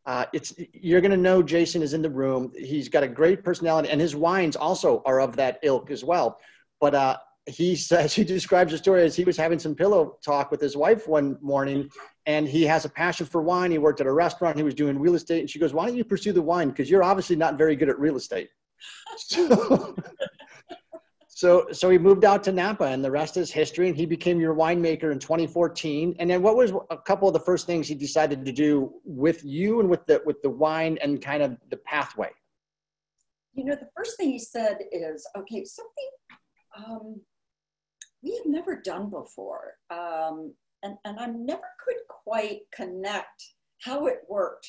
[0.06, 2.52] Uh, it's you're going to know Jason is in the room.
[2.56, 6.38] He's got a great personality, and his wines also are of that ilk as well.
[6.80, 7.16] But uh,
[7.46, 10.76] he says he describes the story as he was having some pillow talk with his
[10.76, 11.90] wife one morning
[12.26, 14.98] and he has a passion for wine he worked at a restaurant he was doing
[14.98, 17.56] real estate and she goes why don't you pursue the wine because you're obviously not
[17.56, 18.50] very good at real estate
[19.16, 19.96] so,
[21.40, 24.40] so so he moved out to napa and the rest is history and he became
[24.40, 27.94] your winemaker in 2014 and then what was a couple of the first things he
[27.94, 31.76] decided to do with you and with the with the wine and kind of the
[31.78, 32.30] pathway
[33.54, 36.10] you know the first thing he said is okay something
[36.76, 37.20] um,
[38.22, 39.74] we had never done before.
[39.90, 44.68] Um, and, and I never could quite connect how it worked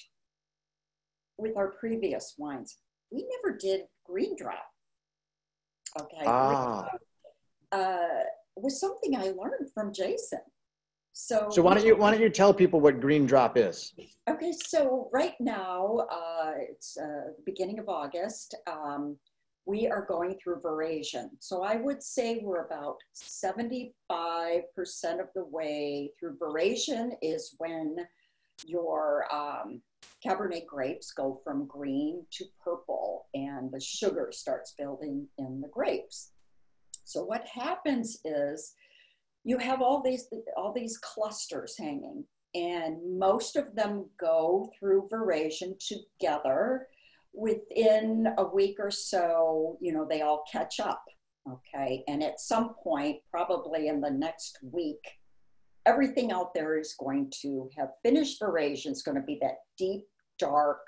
[1.37, 2.77] with our previous wines.
[3.11, 4.70] We never did green drop.
[5.99, 6.23] Okay.
[6.25, 6.87] Ah.
[7.71, 8.23] Uh,
[8.55, 10.39] was something I learned from Jason.
[11.13, 13.93] So, so why don't you why don't you tell people what green drop is?
[14.29, 18.55] Okay, so right now uh, it's uh, the beginning of August.
[18.65, 19.17] Um,
[19.65, 21.29] we are going through veraison.
[21.39, 23.91] So I would say we're about 75%
[25.19, 27.97] of the way through veraison is when
[28.65, 29.81] your um,
[30.25, 36.31] Cabernet grapes go from green to purple and the sugar starts building in the grapes.
[37.05, 38.73] So what happens is
[39.43, 42.23] you have all these all these clusters hanging
[42.53, 46.87] and most of them go through veraison together
[47.33, 51.03] within a week or so, you know, they all catch up.
[51.49, 52.03] Okay.
[52.07, 54.99] And at some point, probably in the next week,
[55.85, 58.87] everything out there is going to have finished veraison.
[58.87, 60.05] It's going to be that deep,
[60.39, 60.79] dark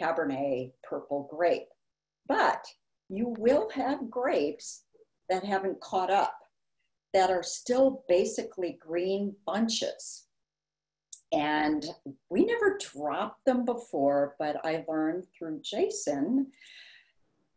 [0.00, 1.68] Cabernet purple grape.
[2.28, 2.64] But
[3.08, 4.84] you will have grapes
[5.28, 6.36] that haven't caught up,
[7.12, 10.26] that are still basically green bunches.
[11.32, 11.84] And
[12.30, 16.48] we never dropped them before, but I learned through Jason,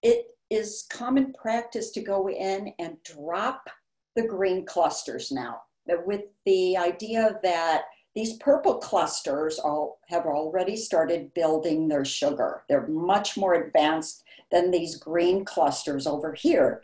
[0.02, 3.70] it is common practice to go in and drop
[4.16, 5.62] the green clusters now.
[6.06, 7.84] With the idea that
[8.16, 12.64] these purple clusters all have already started building their sugar.
[12.68, 16.84] They're much more advanced than these green clusters over here.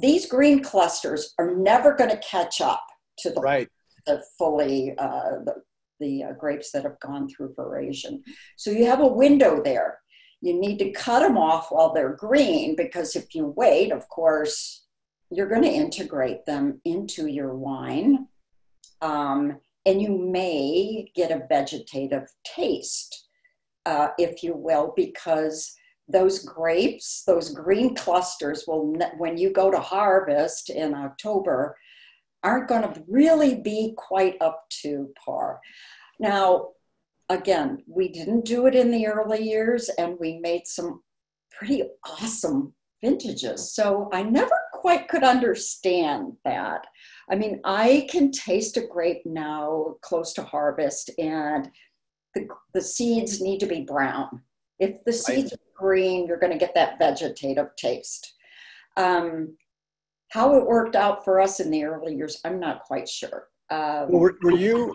[0.00, 2.84] These green clusters are never going to catch up
[3.18, 3.68] to the, right.
[4.06, 5.54] the fully uh, the,
[5.98, 8.22] the uh, grapes that have gone through veraison.
[8.56, 9.98] So you have a window there.
[10.40, 14.86] You need to cut them off while they're green because if you wait, of course,
[15.30, 18.26] you're going to integrate them into your wine.
[19.00, 23.28] Um, and you may get a vegetative taste,
[23.86, 25.74] uh, if you will, because
[26.08, 31.76] those grapes, those green clusters will, when you go to harvest in October,
[32.42, 35.60] aren't going to really be quite up to par.
[36.18, 36.70] Now,
[37.28, 41.02] again, we didn't do it in the early years and we made some
[41.50, 43.72] pretty awesome vintages.
[43.72, 46.86] So I never quite could understand that.
[47.30, 51.70] I mean, I can taste a grape now close to harvest and
[52.34, 54.40] the, the seeds need to be brown.
[54.78, 55.60] If the seeds right.
[55.60, 58.34] are green, you're going to get that vegetative taste.
[58.96, 59.56] Um,
[60.30, 63.48] how it worked out for us in the early years, I'm not quite sure.
[63.68, 64.94] Um, were, were, you,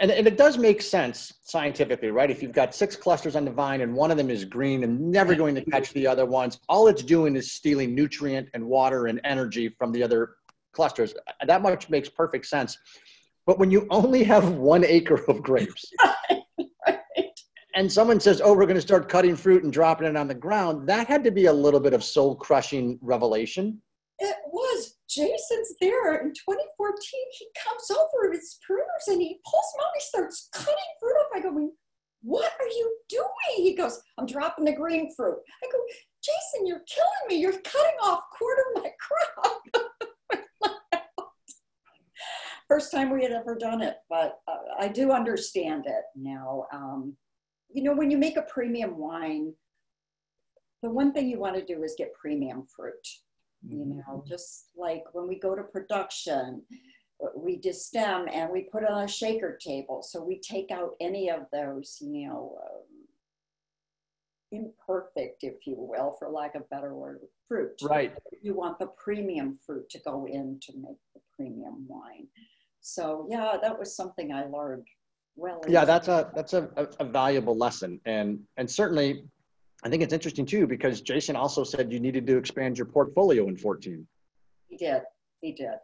[0.00, 2.30] and, and it does make sense scientifically, right?
[2.30, 5.00] If you've got six clusters on the vine and one of them is green and
[5.00, 9.06] never going to catch the other ones, all it's doing is stealing nutrient and water
[9.06, 10.36] and energy from the other
[10.72, 11.14] clusters.
[11.46, 12.78] That much makes perfect sense.
[13.46, 15.84] But when you only have one acre of grapes,
[17.76, 20.34] and someone says, "Oh, we're going to start cutting fruit and dropping it on the
[20.34, 23.80] ground," that had to be a little bit of soul-crushing revelation.
[24.18, 24.95] It was.
[25.16, 27.20] Jason's there in 2014.
[27.32, 29.94] He comes over with his pruners and he pulls them out.
[29.94, 31.30] He starts cutting fruit off.
[31.34, 31.72] I go,
[32.20, 35.78] "What are you doing?" He goes, "I'm dropping the green fruit." I go,
[36.22, 37.36] "Jason, you're killing me.
[37.36, 39.62] You're cutting off quarter of my crop."
[42.68, 46.66] First time we had ever done it, but uh, I do understand it now.
[46.72, 47.16] Um,
[47.72, 49.54] you know, when you make a premium wine,
[50.82, 53.06] the one thing you want to do is get premium fruit.
[53.68, 53.98] You mm-hmm.
[53.98, 56.62] know, just like when we go to production,
[57.34, 60.02] we destem and we put on a shaker table.
[60.02, 62.82] So we take out any of those, you know, um,
[64.52, 67.80] imperfect, if you will, for lack of better word, fruit.
[67.82, 68.12] Right.
[68.42, 72.28] You want the premium fruit to go in to make the premium wine.
[72.80, 74.86] So yeah, that was something I learned
[75.34, 75.60] well.
[75.68, 76.68] Yeah, that's a that's a,
[77.00, 79.24] a, valuable lesson, and and certainly,
[79.84, 83.48] I think it's interesting too because Jason also said you needed to expand your portfolio
[83.48, 84.06] in 14.
[84.68, 85.02] He did.
[85.40, 85.74] He did.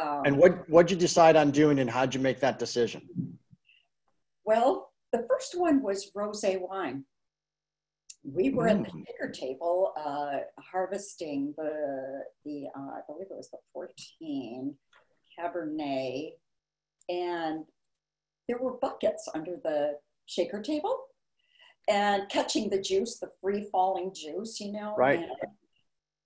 [0.00, 3.02] Um, and what what'd you decide on doing, and how'd you make that decision?
[4.44, 7.04] Well, the first one was rosé wine.
[8.24, 8.80] We were mm.
[8.80, 14.74] at the shaker table uh, harvesting the the uh, I believe it was the 14
[15.38, 16.32] Cabernet,
[17.08, 17.64] and
[18.48, 21.07] there were buckets under the shaker table
[21.88, 24.94] and catching the juice, the free falling juice, you know.
[24.96, 25.20] Right.
[25.20, 25.30] And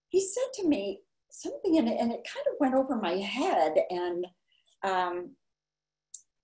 [0.09, 1.01] he said to me
[1.31, 3.75] something, and it, and it kind of went over my head.
[3.91, 4.27] And
[4.83, 5.31] um,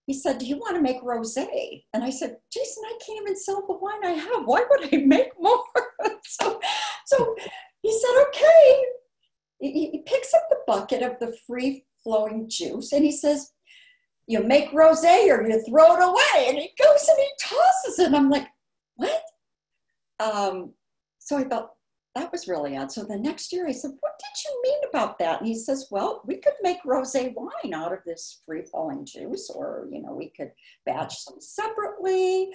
[0.06, 1.36] he said, Do you want to make rose?
[1.36, 4.44] And I said, Jason, I can't even sell the wine I have.
[4.44, 5.64] Why would I make more?
[6.24, 6.60] so,
[7.06, 7.36] so
[7.82, 8.84] he said, Okay.
[9.60, 13.50] He, he picks up the bucket of the free flowing juice and he says,
[14.28, 16.48] you make rosé or you throw it away.
[16.48, 18.06] And he goes and he tosses it.
[18.06, 18.46] And I'm like,
[18.98, 19.22] what?
[20.20, 20.74] Um,
[21.18, 21.70] so I thought
[22.14, 22.90] that was really odd.
[22.90, 25.40] So the next year I said, what did you mean about that?
[25.40, 29.50] And he says, well, we could make rosé wine out of this free falling juice,
[29.54, 30.50] or, you know, we could
[30.84, 32.50] batch some separately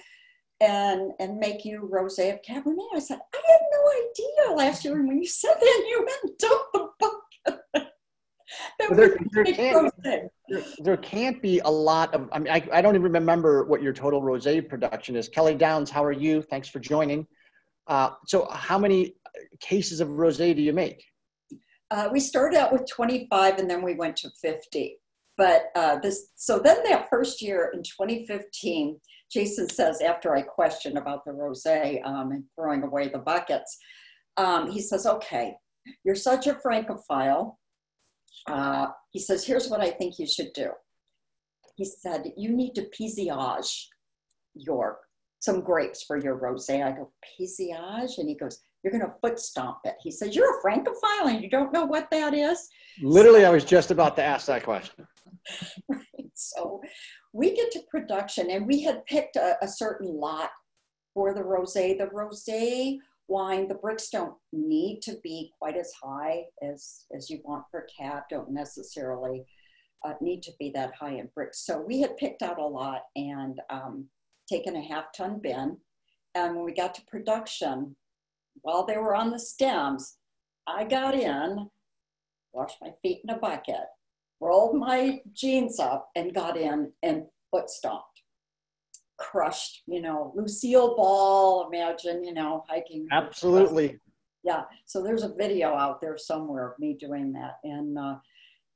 [0.60, 2.94] and and make you rosé of Cabernet.
[2.94, 4.94] I said, I had no idea last year.
[4.94, 7.20] And when you said that, you meant dumped the bucket.
[8.90, 10.30] there, there, can't, there,
[10.78, 13.92] there, can't be a lot of, I mean, I, I don't even remember what your
[13.92, 15.28] total rosé production is.
[15.28, 16.42] Kelly Downs, how are you?
[16.42, 17.26] Thanks for joining.
[17.86, 19.14] Uh, so how many
[19.60, 21.04] cases of rosé do you make?
[21.90, 24.96] Uh, we started out with 25 and then we went to 50.
[25.36, 28.98] But uh, this, so then that first year in 2015,
[29.30, 33.76] Jason says, after I questioned about the rosé um, and throwing away the buckets,
[34.36, 35.54] um, he says, okay,
[36.04, 37.58] you're such a francophile
[38.48, 40.70] uh, he says, here's what I think you should do.
[41.76, 43.86] He said, you need to pigeage
[44.54, 44.98] your,
[45.40, 46.84] some grapes for your rosé.
[46.84, 48.18] I go, pigeage?
[48.18, 49.94] And he goes, you're going to foot stomp it.
[50.00, 52.68] He says, you're a francophile and you don't know what that is?
[53.02, 55.06] Literally, so, I was just about to ask that question.
[55.88, 56.02] right.
[56.34, 56.80] So
[57.32, 60.50] we get to production and we had picked a, a certain lot
[61.14, 61.96] for the rosé.
[61.96, 67.40] The rosé wine, the brix don't need to be quite as high as, as you
[67.44, 69.44] want for cab, don't necessarily
[70.04, 71.54] uh, need to be that high in brix.
[71.54, 74.06] So we had picked out a lot and um,
[74.48, 75.78] taken a half ton bin.
[76.34, 77.96] And when we got to production,
[78.62, 80.16] while they were on the stems,
[80.66, 81.68] I got in,
[82.52, 83.86] washed my feet in a bucket,
[84.40, 88.13] rolled my jeans up, and got in and foot stomped.
[89.16, 93.06] Crushed, you know, Lucille Ball, imagine, you know, hiking.
[93.12, 93.98] Absolutely.
[94.42, 94.62] Yeah.
[94.86, 97.58] So there's a video out there somewhere of me doing that.
[97.64, 98.16] And uh,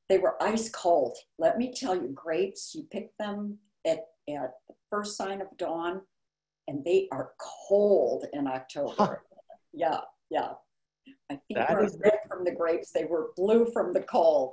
[0.09, 1.17] they were ice cold.
[1.39, 6.01] Let me tell you, grapes, you pick them at, at the first sign of dawn,
[6.67, 7.33] and they are
[7.69, 8.95] cold in October.
[8.97, 9.17] Huh.
[9.73, 10.53] Yeah, yeah.
[11.31, 11.99] My feet that were is...
[12.03, 14.53] red from the grapes, they were blue from the cold.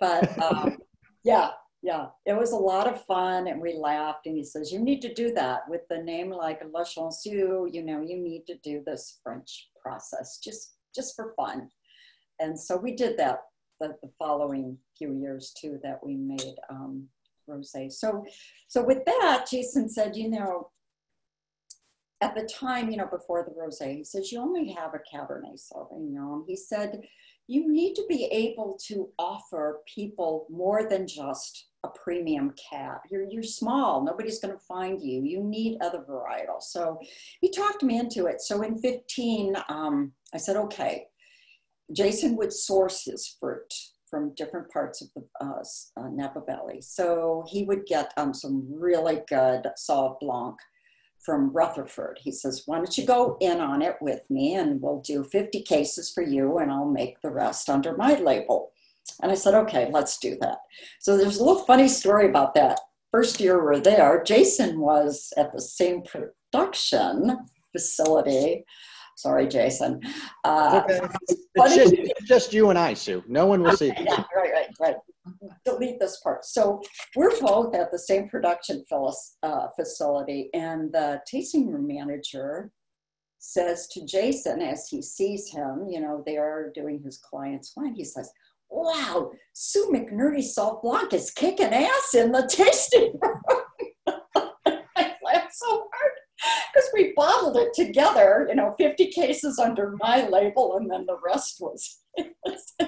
[0.00, 0.78] But um,
[1.24, 1.50] yeah,
[1.84, 4.24] yeah, it was a lot of fun and we laughed.
[4.24, 7.82] And he says, You need to do that with the name like Le Chanceux, you
[7.84, 11.68] know, you need to do this French process just just for fun.
[12.40, 13.40] And so we did that
[13.80, 17.06] the, the following few years too that we made um,
[17.50, 17.92] rosé.
[17.92, 18.24] So,
[18.66, 20.70] so with that, Jason said, you know,
[22.22, 25.60] at the time, you know, before the rosé, he says you only have a Cabernet
[25.60, 26.44] Sauvignon.
[26.46, 27.02] He said
[27.46, 32.98] you need to be able to offer people more than just a premium cab.
[33.10, 35.22] You're, you're small, nobody's going to find you.
[35.22, 36.62] You need other varietals.
[36.62, 36.98] So
[37.40, 38.40] he talked me into it.
[38.40, 41.06] So in 15, um, I said, okay,
[41.92, 43.72] Jason would source his fruit
[44.08, 46.80] from different parts of the uh, uh, Napa Valley.
[46.80, 50.56] So he would get um, some really good Sauv Blanc
[51.24, 52.18] from Rutherford.
[52.20, 55.62] He says, Why don't you go in on it with me and we'll do 50
[55.62, 58.72] cases for you and I'll make the rest under my label.
[59.22, 60.58] And I said, Okay, let's do that.
[61.00, 62.80] So there's a little funny story about that.
[63.10, 67.38] First year we we're there, Jason was at the same production
[67.72, 68.64] facility
[69.16, 70.00] Sorry, Jason.
[70.44, 71.00] Uh, okay.
[71.28, 73.22] It's, just, it's, just, you and I, Sue.
[73.28, 73.92] No one will okay, see.
[74.04, 74.96] Yeah, right, right, right.
[75.64, 76.44] Delete this part.
[76.44, 76.80] So
[77.16, 78.84] we're both at the same production
[79.42, 82.70] uh, facility, and the tasting room manager
[83.38, 87.94] says to Jason as he sees him, you know, they are doing his client's wine.
[87.94, 88.30] He says,
[88.70, 93.40] "Wow, Sue McNerney Sauv Blanc is kicking ass in the tasting room."
[94.96, 96.12] I laughed so hard
[96.72, 101.18] because we bottled it together, you know, 50 cases under my label, and then the
[101.24, 102.00] rest was.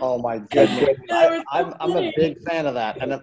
[0.00, 0.96] Oh my goodness!
[1.10, 3.22] I, am I'm, I'm a big fan of that, and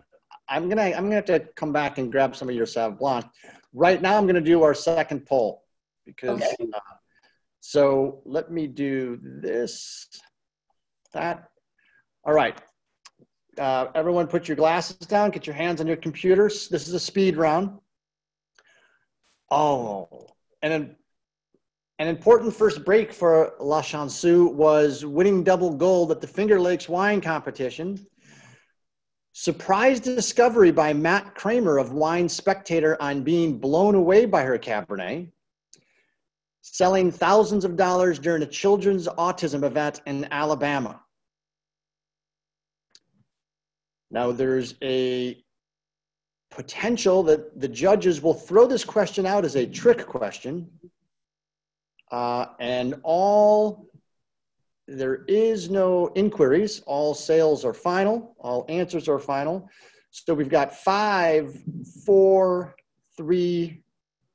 [0.49, 3.25] I'm gonna I'm gonna have to come back and grab some of your Sauv Blanc.
[3.73, 5.63] Right now, I'm gonna do our second poll
[6.05, 6.41] because.
[6.41, 6.55] Okay.
[6.73, 6.79] Uh,
[7.65, 10.09] so let me do this,
[11.13, 11.47] that.
[12.25, 12.61] All right.
[13.57, 16.67] Uh, everyone put your glasses down, get your hands on your computers.
[16.67, 17.79] This is a speed round.
[19.49, 20.27] Oh,
[20.61, 20.95] and an,
[22.03, 26.89] an important first break for Le Chanceux was winning double gold at the Finger Lakes
[26.89, 27.97] wine competition.
[29.31, 35.31] Surprise discovery by Matt Kramer of Wine Spectator on being blown away by her Cabernet.
[36.61, 40.99] Selling thousands of dollars during a children's autism event in Alabama.
[44.11, 45.41] Now, there's a
[46.51, 50.69] potential that the judges will throw this question out as a trick question.
[52.13, 53.87] Uh, and all,
[54.87, 56.79] there is no inquiries.
[56.85, 59.67] All sales are final, all answers are final.
[60.11, 61.57] So we've got five,
[62.05, 62.75] four,
[63.17, 63.81] three,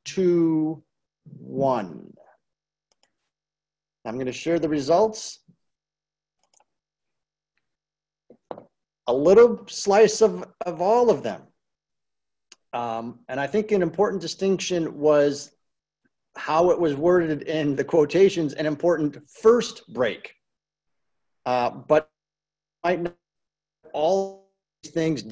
[0.05, 0.83] two,
[1.39, 2.13] one.
[4.05, 5.39] I'm going to share the results.
[9.07, 11.43] A little slice of, of all of them.
[12.73, 15.53] Um, and I think an important distinction was
[16.37, 20.35] how it was worded in the quotations, an important first break.
[21.47, 22.11] Uh, but
[22.85, 23.15] might not
[23.93, 24.51] all
[24.83, 25.25] these things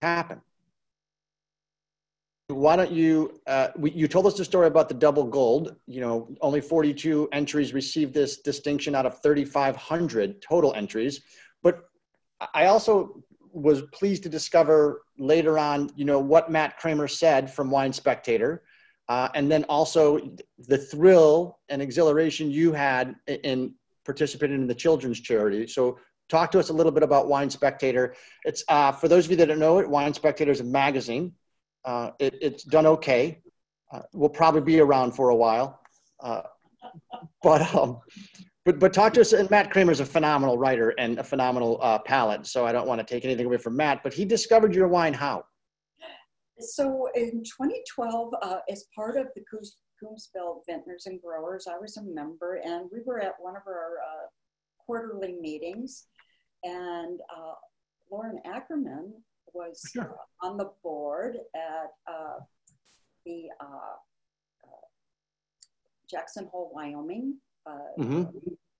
[0.00, 0.40] happen.
[2.48, 6.00] Why don't you, uh, we, you told us the story about the double gold, you
[6.00, 11.22] know, only 42 entries received this distinction out of 3,500 total entries.
[11.62, 11.84] But
[12.52, 13.22] I also
[13.52, 18.62] was pleased to discover later on, you know, what Matt Kramer said from Wine Spectator,
[19.12, 20.18] uh, and then also
[20.72, 23.74] the thrill and exhilaration you had in
[24.06, 25.66] participating in the children's charity.
[25.66, 25.98] So,
[26.30, 28.14] talk to us a little bit about Wine Spectator.
[28.46, 31.32] It's uh, for those of you that don't know it, Wine Spectator is a magazine.
[31.84, 33.42] Uh, it, it's done okay.
[33.92, 35.78] Uh, will probably be around for a while,
[36.20, 36.44] uh,
[37.42, 38.00] but um,
[38.64, 39.34] but but talk to us.
[39.34, 42.46] And Matt Kramer is a phenomenal writer and a phenomenal uh, palate.
[42.46, 44.02] So I don't want to take anything away from Matt.
[44.02, 45.44] But he discovered your wine how?
[46.60, 49.42] So in 2012, uh, as part of the
[50.02, 53.96] Coombsville Vintners and Growers, I was a member, and we were at one of our
[54.04, 54.26] uh,
[54.78, 56.06] quarterly meetings,
[56.64, 57.54] and uh,
[58.10, 59.14] Lauren Ackerman
[59.54, 60.16] was sure.
[60.42, 62.38] uh, on the board at uh,
[63.24, 63.96] the uh,
[64.64, 64.86] uh,
[66.10, 67.36] Jackson Hole, Wyoming
[67.66, 68.24] mm-hmm.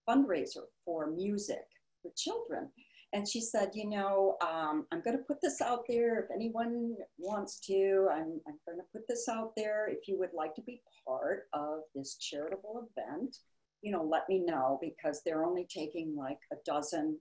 [0.09, 1.65] fundraiser for music
[2.03, 2.69] for children.
[3.15, 6.21] And she said, you know, um, I'm going to put this out there.
[6.21, 9.89] If anyone wants to, I'm, I'm going to put this out there.
[9.89, 13.37] If you would like to be part of this charitable event,
[13.83, 17.19] you know, let me know because they're only taking like a dozen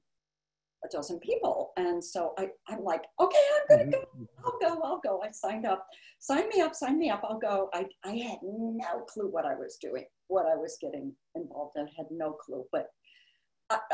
[0.83, 1.71] a dozen people.
[1.77, 3.37] And so I, I'm like, okay,
[3.69, 4.03] I'm gonna go.
[4.43, 5.21] I'll go, I'll go.
[5.21, 5.85] I signed up.
[6.19, 7.69] Sign me up, sign me up, I'll go.
[7.73, 11.83] I, I had no clue what I was doing, what I was getting involved in,
[11.83, 12.63] I had no clue.
[12.71, 12.87] But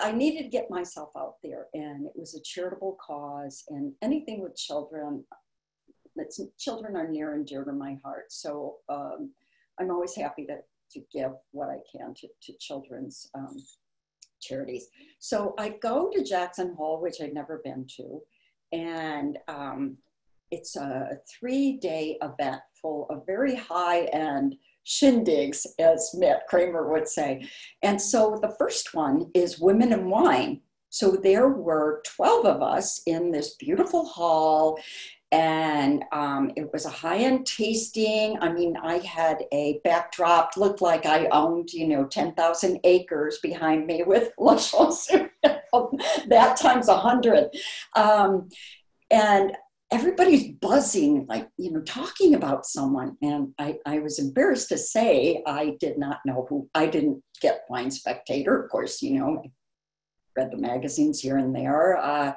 [0.01, 4.41] I, needed to get myself out there and it was a charitable cause and anything
[4.41, 5.23] with children,
[6.15, 8.31] it's, children are near and dear to my heart.
[8.31, 9.31] So um,
[9.79, 10.57] I'm always happy to,
[10.91, 13.57] to give what I can to, to children's um,
[14.41, 14.87] charities.
[15.19, 18.21] So I go to Jackson Hole, which I'd never been to,
[18.71, 19.97] and um,
[20.51, 24.55] it's a three day event full of very high end
[24.87, 27.47] shindigs, as Matt Kramer would say.
[27.83, 30.61] And so the first one is Women in Wine.
[30.89, 34.79] So there were 12 of us in this beautiful hall,
[35.33, 38.37] and um, it was a high-end tasting.
[38.39, 43.85] I mean, I had a backdrop, looked like I owned, you know, 10,000 acres behind
[43.85, 45.07] me with La Chance,
[46.27, 47.49] that times a hundred.
[47.95, 48.47] Um,
[49.11, 49.55] and
[49.91, 53.17] everybody's buzzing, like, you know, talking about someone.
[53.21, 57.65] And I, I was embarrassed to say I did not know who, I didn't get
[57.69, 59.43] Wine Spectator, of course, you know,
[60.35, 61.97] read the magazines here and there.
[61.97, 62.33] Uh,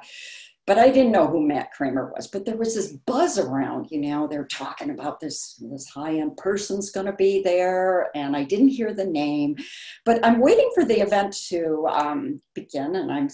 [0.67, 2.27] but I didn't know who Matt Kramer was.
[2.27, 6.37] But there was this buzz around, you know, they're talking about this, this high end
[6.37, 8.15] person's going to be there.
[8.15, 9.57] And I didn't hear the name.
[10.05, 12.95] But I'm waiting for the event to um, begin.
[12.95, 13.27] And I'm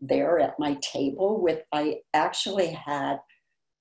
[0.00, 3.18] there at my table with, I actually had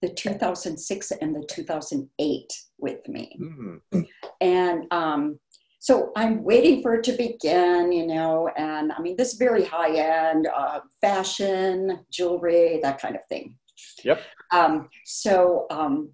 [0.03, 3.39] the 2006 and the 2008 with me.
[3.41, 4.01] Mm-hmm.
[4.41, 5.39] And um,
[5.79, 9.95] so I'm waiting for it to begin, you know, and I mean, this very high
[9.95, 13.55] end uh, fashion, jewelry, that kind of thing.
[14.03, 14.21] Yep.
[14.51, 16.11] Um, so um,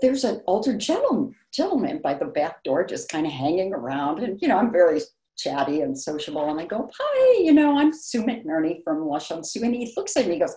[0.00, 4.20] there's an older gentleman, gentleman by the back door just kind of hanging around.
[4.20, 5.02] And, you know, I'm very
[5.36, 6.48] chatty and sociable.
[6.50, 9.62] And I go, Hi, you know, I'm Sue McNerney from Le Chanceux.
[9.62, 10.54] And he looks at me and goes,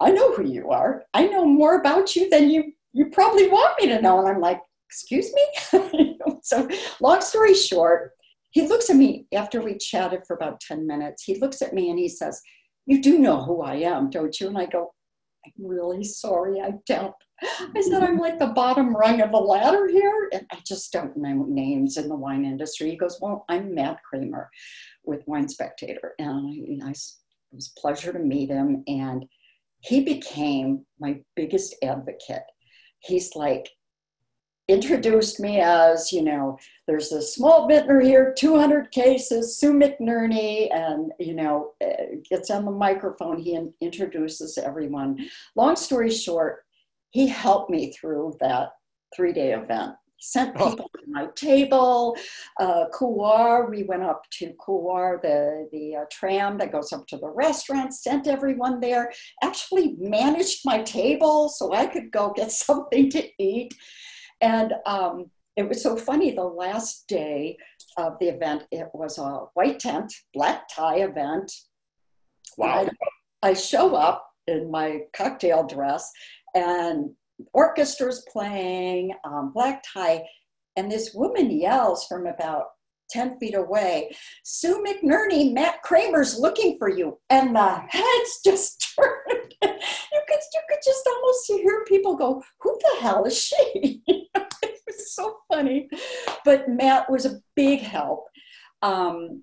[0.00, 1.04] I know who you are.
[1.14, 4.18] I know more about you than you you probably want me to know.
[4.18, 6.16] And I'm like, excuse me?
[6.42, 6.68] so
[7.00, 8.12] long story short,
[8.50, 11.22] he looks at me after we chatted for about 10 minutes.
[11.22, 12.40] He looks at me and he says,
[12.86, 14.48] you do know who I am, don't you?
[14.48, 14.92] And I go,
[15.46, 17.14] I'm really sorry, I don't.
[17.42, 21.16] I said, I'm like the bottom rung of the ladder here, and I just don't
[21.16, 22.90] know names in the wine industry.
[22.90, 24.50] He goes, Well, I'm Matt Kramer
[25.04, 26.12] with Wine Spectator.
[26.18, 28.84] And I, it was a pleasure to meet him.
[28.86, 29.24] And
[29.80, 32.44] he became my biggest advocate.
[33.00, 33.68] He's like,
[34.70, 41.12] introduced me as, you know, there's a small vintner here, 200 cases, Sue McNerney, and,
[41.18, 43.38] you know, uh, gets on the microphone.
[43.38, 45.28] He introduces everyone.
[45.56, 46.64] Long story short,
[47.10, 48.70] he helped me through that
[49.14, 49.94] three day event.
[50.20, 50.70] Sent oh.
[50.70, 51.00] people oh.
[51.00, 52.16] to my table.
[52.58, 57.16] Uh, Couloir, we went up to Couloir, the, the uh, tram that goes up to
[57.16, 59.12] the restaurant, sent everyone there,
[59.42, 63.74] actually managed my table so I could go get something to eat.
[64.40, 66.34] And um, it was so funny.
[66.34, 67.56] The last day
[67.96, 71.52] of the event, it was a white tent, black tie event.
[72.56, 72.88] Wow.
[73.42, 76.10] I, I show up in my cocktail dress,
[76.54, 77.10] and
[77.54, 80.24] orchestra's playing, um, black tie,
[80.76, 82.66] and this woman yells from about
[83.10, 84.10] 10 feet away,
[84.44, 87.18] Sue McNerney, Matt Kramer's looking for you.
[87.28, 89.54] And the heads just turned.
[89.62, 94.02] you, could, you could just almost hear people go, Who the hell is she?
[94.06, 95.88] it was so funny.
[96.44, 98.26] But Matt was a big help.
[98.82, 99.42] Um,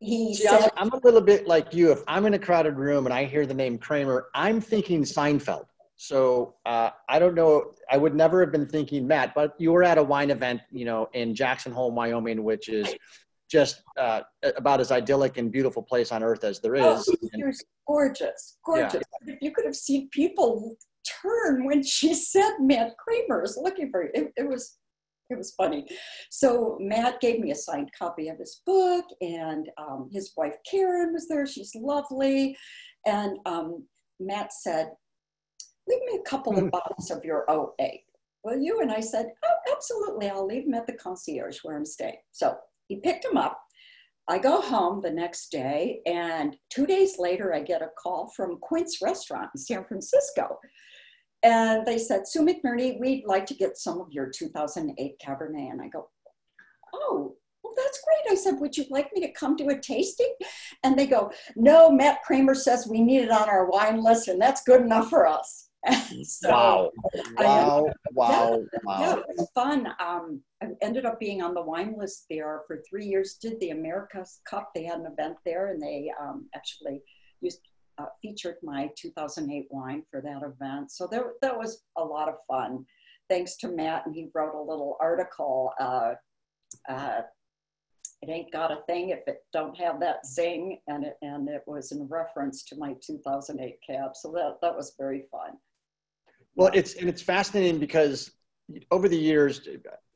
[0.00, 1.90] he See, said, I'm a little bit like you.
[1.92, 5.64] If I'm in a crowded room and I hear the name Kramer, I'm thinking Seinfeld.
[5.96, 7.72] So uh, I don't know.
[7.90, 10.84] I would never have been thinking Matt, but you were at a wine event, you
[10.84, 12.94] know, in Jackson Hole, Wyoming, which is
[13.50, 14.22] just uh,
[14.56, 16.82] about as idyllic and beautiful place on earth as there is.
[16.84, 17.06] oh, is.
[17.10, 19.02] Oh, it was gorgeous, gorgeous.
[19.26, 19.34] Yeah.
[19.34, 20.76] If you could have seen people
[21.22, 24.78] turn when she said Matt Kramer is looking for you, it, it was
[25.30, 25.86] it was funny.
[26.30, 31.12] So Matt gave me a signed copy of his book, and um, his wife Karen
[31.12, 31.46] was there.
[31.46, 32.56] She's lovely,
[33.06, 33.86] and um,
[34.20, 34.90] Matt said,
[35.88, 37.46] leave me a couple of bottles of your
[37.80, 38.00] 08,
[38.44, 38.80] will you?
[38.80, 40.28] And I said, oh, absolutely.
[40.28, 42.18] I'll leave them at the concierge where I'm staying.
[42.32, 42.56] So
[42.88, 43.60] he picked them up.
[44.26, 48.58] I go home the next day, and two days later, I get a call from
[48.58, 50.58] Quince Restaurant in San Francisco.
[51.42, 55.70] And they said, Sue McNerney, we'd like to get some of your 2008 Cabernet.
[55.70, 56.08] And I go,
[56.94, 58.32] Oh, well, that's great.
[58.32, 60.32] I said, Would you like me to come do a tasting?
[60.84, 64.40] And they go, No, Matt Kramer says we need it on our wine list, and
[64.40, 65.63] that's good enough for us.
[66.24, 66.90] so, wow.
[67.38, 67.92] Wow.
[68.12, 68.64] wow.
[68.72, 69.00] Yeah, wow.
[69.00, 69.86] Yeah, it was fun.
[70.00, 73.70] Um, I ended up being on the wine list there for three years, did the
[73.70, 74.70] America's Cup.
[74.74, 77.02] They had an event there, and they um, actually
[77.40, 77.60] used
[77.98, 80.90] uh, featured my 2008 wine for that event.
[80.90, 82.84] So there, that was a lot of fun.
[83.28, 85.72] Thanks to Matt, and he wrote a little article.
[85.80, 86.14] Uh,
[86.88, 87.20] uh,
[88.22, 91.62] it ain't got a thing if it don't have that zing, and it and it
[91.66, 94.10] was in reference to my 2008 cab.
[94.14, 95.58] So that that was very fun.
[96.56, 98.30] Well, it's and it's fascinating because
[98.90, 99.68] over the years,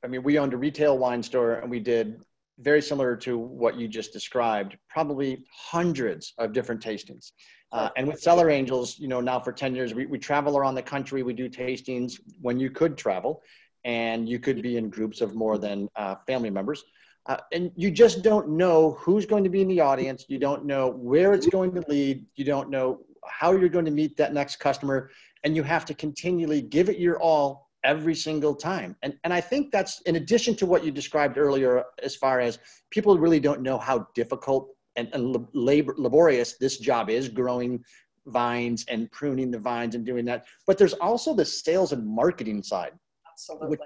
[0.04, 2.20] I mean, we owned a retail wine store and we did
[2.60, 7.32] very similar to what you just described, probably hundreds of different tastings.
[7.70, 10.74] Uh, and with Cellar Angels, you know, now for 10 years, we, we travel around
[10.74, 11.22] the country.
[11.22, 13.42] We do tastings when you could travel
[13.84, 16.82] and you could be in groups of more than uh, family members.
[17.26, 20.24] Uh, and you just don't know who's going to be in the audience.
[20.28, 22.24] You don't know where it's going to lead.
[22.36, 25.10] You don't know how you're going to meet that next customer.
[25.44, 28.96] And you have to continually give it your all every single time.
[29.02, 32.58] And, and I think that's in addition to what you described earlier, as far as
[32.90, 37.84] people really don't know how difficult and, and labor, laborious this job is growing
[38.26, 40.44] vines and pruning the vines and doing that.
[40.66, 42.92] But there's also the sales and marketing side,
[43.30, 43.68] Absolutely.
[43.68, 43.80] which,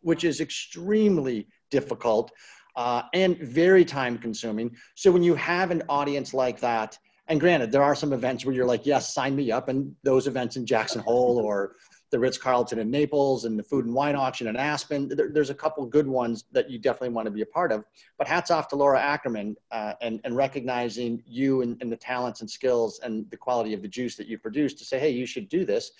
[0.00, 2.32] which is extremely difficult
[2.74, 4.74] uh, and very time consuming.
[4.94, 6.98] So when you have an audience like that,
[7.28, 9.68] and granted, there are some events where you're like, yes, sign me up.
[9.68, 11.74] And those events in Jackson Hole or
[12.10, 15.08] the Ritz Carlton in Naples and the Food and Wine Auction in Aspen.
[15.08, 17.84] There, there's a couple good ones that you definitely want to be a part of.
[18.16, 22.42] But hats off to Laura Ackerman uh, and, and recognizing you and, and the talents
[22.42, 25.26] and skills and the quality of the juice that you produce to say, hey, you
[25.26, 25.90] should do this.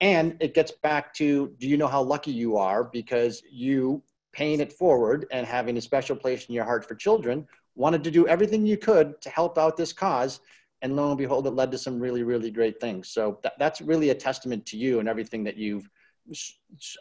[0.00, 4.02] And it gets back to do you know how lucky you are because you
[4.32, 8.10] paying it forward and having a special place in your heart for children wanted to
[8.10, 10.40] do everything you could to help out this cause
[10.82, 13.08] and lo and behold, it led to some really, really great things.
[13.08, 15.88] So that, that's really a testament to you and everything that you've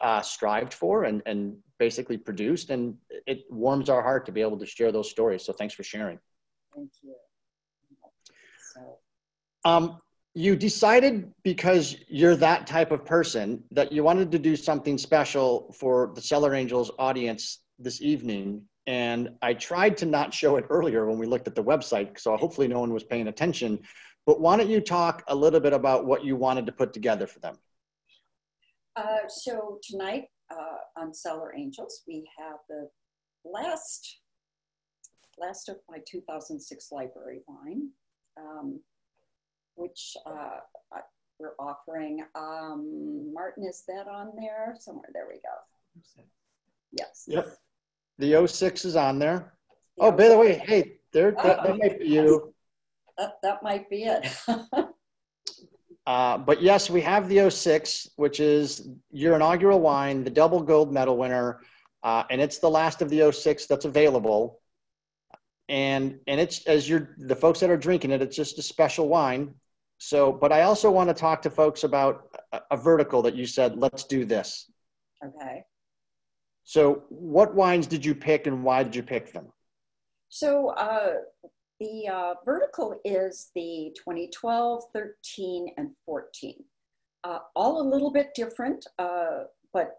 [0.01, 2.69] uh, strived for and, and basically produced.
[2.69, 5.43] And it warms our heart to be able to share those stories.
[5.43, 6.19] So thanks for sharing.
[6.75, 7.15] Thank you.
[8.73, 8.81] So.
[9.65, 9.97] Um,
[10.33, 15.73] you decided because you're that type of person that you wanted to do something special
[15.77, 21.05] for the Cellar Angels audience this evening and I tried to not show it earlier
[21.05, 23.79] when we looked at the website, so hopefully no one was paying attention.
[24.25, 27.27] But why don't you talk a little bit about what you wanted to put together
[27.27, 27.57] for them?
[28.95, 32.89] Uh, so tonight uh, on Cellar Angels, we have the
[33.45, 34.19] last
[35.39, 37.89] last of my 2006 library wine,
[38.37, 38.79] um,
[39.75, 40.59] which uh,
[41.39, 42.23] we're offering.
[42.35, 44.75] Um, Martin, is that on there?
[44.79, 46.23] Somewhere, there we go.
[46.91, 47.23] Yes.
[47.27, 47.57] Yep.
[48.17, 49.53] The 06 is on there.
[49.97, 52.53] The oh, by the way, hey, there, that, that might be you.
[53.17, 54.27] That, that might be it.
[56.07, 60.93] uh, but yes, we have the 06, which is your inaugural wine, the double gold
[60.93, 61.61] medal winner.
[62.03, 64.59] Uh, and it's the last of the 06 that's available.
[65.69, 69.07] And, and it's as you're the folks that are drinking it, it's just a special
[69.07, 69.53] wine.
[69.99, 73.45] So, but I also want to talk to folks about a, a vertical that you
[73.45, 74.69] said, let's do this.
[75.23, 75.63] Okay.
[76.71, 79.47] So, what wines did you pick and why did you pick them?
[80.29, 81.15] So, uh,
[81.81, 86.63] the uh, vertical is the 2012, 13, and 14.
[87.25, 89.39] Uh, all a little bit different, uh,
[89.73, 89.97] but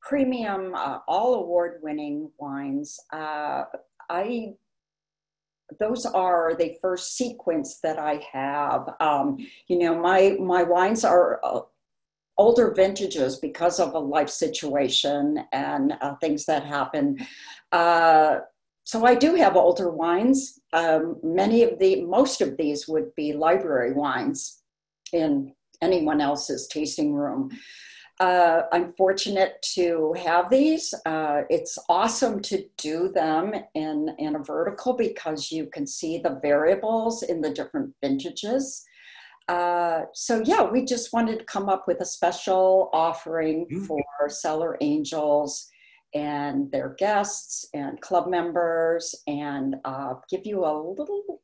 [0.00, 2.98] premium, uh, all award winning wines.
[3.12, 3.64] Uh,
[4.08, 4.54] I
[5.78, 8.94] those are the first sequence that I have.
[8.98, 9.36] Um,
[9.68, 11.38] you know, my my wines are
[12.38, 17.18] older vintages because of a life situation and uh, things that happen.
[17.72, 18.38] Uh,
[18.84, 20.60] so I do have older wines.
[20.72, 24.62] Um, many of the, most of these would be library wines
[25.12, 27.50] in anyone else's tasting room.
[28.18, 30.94] Uh, I'm fortunate to have these.
[31.04, 36.38] Uh, it's awesome to do them in, in a vertical because you can see the
[36.40, 38.85] variables in the different vintages.
[39.48, 43.84] Uh, so yeah, we just wanted to come up with a special offering mm-hmm.
[43.84, 45.68] for Cellar Angels
[46.14, 51.42] and their guests and club members and uh, give you a little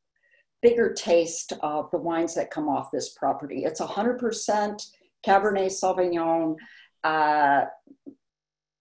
[0.63, 3.65] bigger taste of the wines that come off this property.
[3.65, 4.83] It's 100%
[5.27, 6.57] Cabernet Sauvignon
[7.05, 7.65] uh,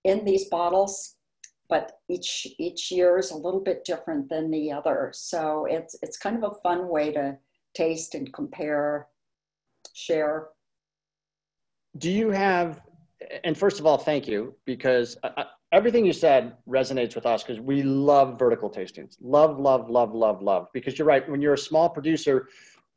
[0.04, 1.16] in these bottles
[1.72, 5.10] but each each year is a little bit different than the other.
[5.16, 7.38] So it's it's kind of a fun way to
[7.74, 9.08] taste and compare,
[9.94, 10.48] share.
[11.98, 12.82] Do you have?
[13.44, 17.60] And first of all, thank you because I, everything you said resonates with us because
[17.60, 19.18] we love vertical tastings.
[19.22, 20.68] Love, love, love, love, love.
[20.74, 21.28] Because you're right.
[21.30, 22.48] When you're a small producer,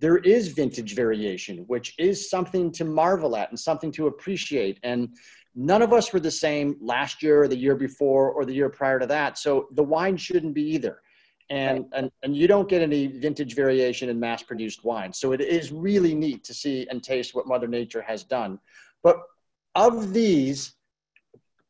[0.01, 4.81] there is vintage variation, which is something to marvel at and something to appreciate.
[4.83, 5.17] And
[5.55, 8.69] none of us were the same last year or the year before or the year
[8.69, 9.39] prior to that.
[9.39, 11.01] So the wine shouldn't be either.
[11.51, 11.87] And, right.
[11.93, 15.13] and, and you don't get any vintage variation in mass produced wine.
[15.13, 18.59] So it is really neat to see and taste what Mother Nature has done.
[19.03, 19.19] But
[19.75, 20.75] of these,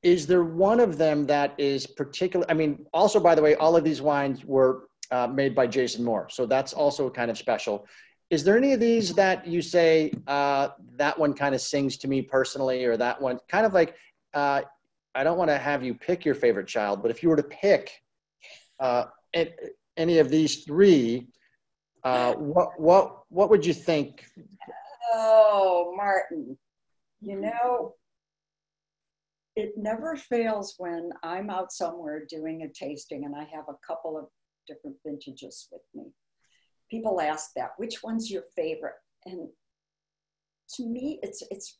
[0.03, 2.47] is there one of them that is particular?
[2.49, 6.05] I mean, also, by the way, all of these wines were uh, made by Jason
[6.05, 6.29] Moore.
[6.31, 7.87] So that's also kind of special.
[8.31, 12.09] Is there any of these that you say uh, that one kind of sings to
[12.09, 13.97] me personally, or that one kind of like
[14.35, 14.62] uh,
[15.14, 17.43] I don't want to have you pick your favorite child, but if you were to
[17.43, 18.03] pick
[18.81, 19.05] uh,
[19.97, 21.28] any of these three,
[22.05, 24.24] uh, what what what would you think?
[25.12, 26.59] Oh, Martin,
[27.20, 27.95] you know,
[29.57, 34.18] it never fails when I'm out somewhere doing a tasting and I have a couple
[34.18, 34.26] of
[34.66, 36.11] different vintages with me.
[36.91, 38.95] People ask that which one's your favorite?
[39.26, 39.49] And
[40.76, 41.78] to me it's it's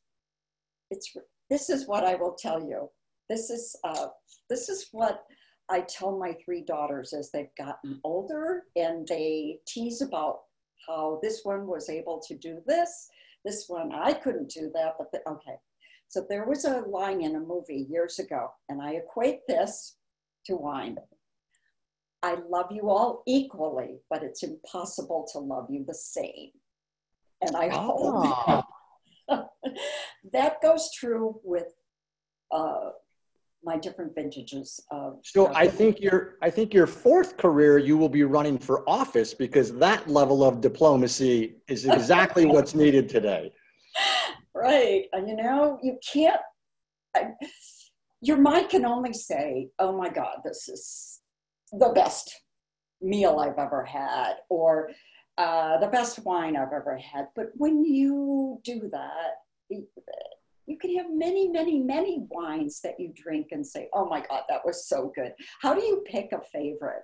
[0.91, 1.15] it's
[1.51, 2.89] this is what i will tell you.
[3.29, 4.09] This is uh,
[4.49, 5.25] this is what
[5.71, 10.41] i tell my three daughters as they've gotten older and they tease about
[10.87, 13.09] how this one was able to do this
[13.45, 15.57] this one i couldn't do that but the, okay
[16.09, 19.97] so there was a line in a movie years ago and i equate this
[20.45, 20.97] to wine
[22.25, 26.53] I love you all equally, but it's impossible to love you the same.
[27.43, 28.65] And I oh.
[29.29, 29.45] hope
[30.33, 31.67] that goes true with
[32.51, 32.93] uh,
[33.65, 35.19] my different vintages of.
[35.23, 39.35] So I think your I think your fourth career you will be running for office
[39.35, 43.53] because that level of diplomacy is exactly what's needed today.
[44.55, 46.41] Right, and you know you can't.
[47.17, 47.29] I,
[48.21, 51.21] your mind can only say, "Oh my God, this is
[51.73, 52.41] the best
[53.01, 54.91] meal I've ever had or
[55.37, 57.27] uh, the best wine I've ever had.
[57.35, 59.39] But when you do that,
[60.67, 64.43] you can have many, many, many wines that you drink and say, "Oh my God,
[64.49, 67.03] that was so good." How do you pick a favorite?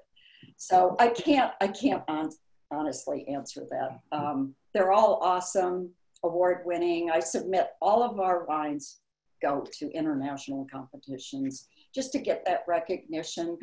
[0.56, 2.30] So I can't, I can't on,
[2.70, 4.00] honestly answer that.
[4.12, 5.90] Um, they're all awesome,
[6.22, 7.10] award-winning.
[7.10, 9.00] I submit all of our wines
[9.42, 13.58] go to international competitions just to get that recognition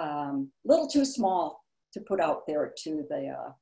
[0.00, 3.52] um, little too small to put out there to the uh,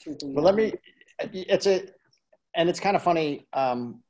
[0.00, 0.32] to the.
[0.34, 0.72] Well, let me.
[1.20, 1.86] It's a,
[2.54, 3.46] and it's kind of funny.
[3.52, 4.02] Um,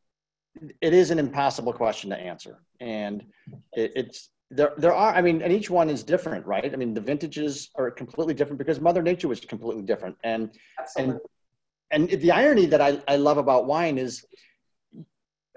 [0.81, 3.25] it is an impossible question to answer, and
[3.73, 4.73] it, it's there.
[4.77, 5.15] There are.
[5.15, 6.73] I mean, and each one is different, right?
[6.73, 11.21] I mean, the vintages are completely different because Mother Nature was completely different, and Absolutely.
[11.91, 14.25] and and the irony that I, I love about wine is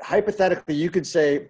[0.02, 1.48] hypothetically you could say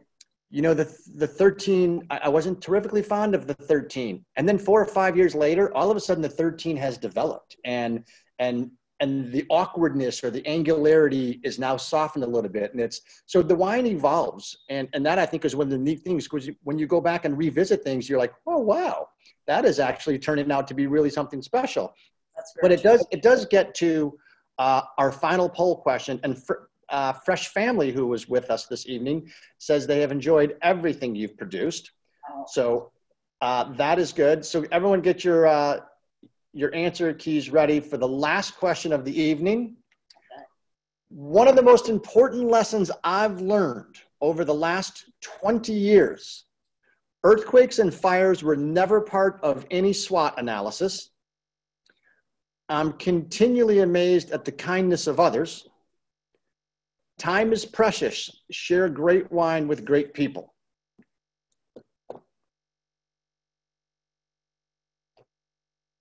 [0.52, 0.86] you know the
[1.16, 5.34] the 13 i wasn't terrifically fond of the 13 and then four or five years
[5.34, 8.04] later all of a sudden the 13 has developed and
[8.38, 8.70] and
[9.00, 12.72] and the awkwardness or the angularity is now softened a little bit.
[12.72, 14.58] And it's so the wine evolves.
[14.70, 17.02] And and that i think is one of the neat things because when you go
[17.02, 19.08] back and revisit things you're like oh wow
[19.48, 21.94] that is actually turning out to be really something special.
[22.62, 24.18] But it does it does get to
[24.58, 26.20] uh, our final poll question.
[26.24, 30.58] And for, uh, Fresh Family, who was with us this evening, says they have enjoyed
[30.62, 31.92] everything you've produced.
[32.48, 32.92] So
[33.42, 34.46] uh, that is good.
[34.46, 35.80] So everyone get your, uh,
[36.56, 39.76] your answer keys ready for the last question of the evening.
[41.10, 46.46] One of the most important lessons I've learned over the last 20 years,
[47.24, 51.12] earthquakes and fires were never part of any SWOT analysis.
[52.70, 55.68] I'm continually amazed at the kindness of others
[57.18, 58.42] Time is precious.
[58.52, 60.54] Share great wine with great people.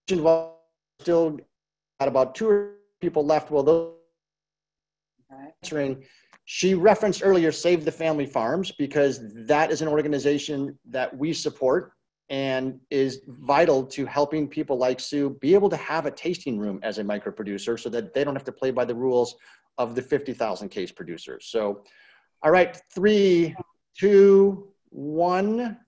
[0.07, 1.39] Still
[2.01, 3.51] got about two people left.
[3.51, 3.95] Well, those
[5.63, 6.05] answering.
[6.47, 11.93] She referenced earlier Save the Family Farms because that is an organization that we support
[12.29, 16.81] and is vital to helping people like Sue be able to have a tasting room
[16.83, 19.37] as a micro producer so that they don't have to play by the rules
[19.79, 21.47] of the 50,000 case producers.
[21.47, 21.83] So,
[22.43, 23.55] all right, three,
[23.97, 25.79] two, one.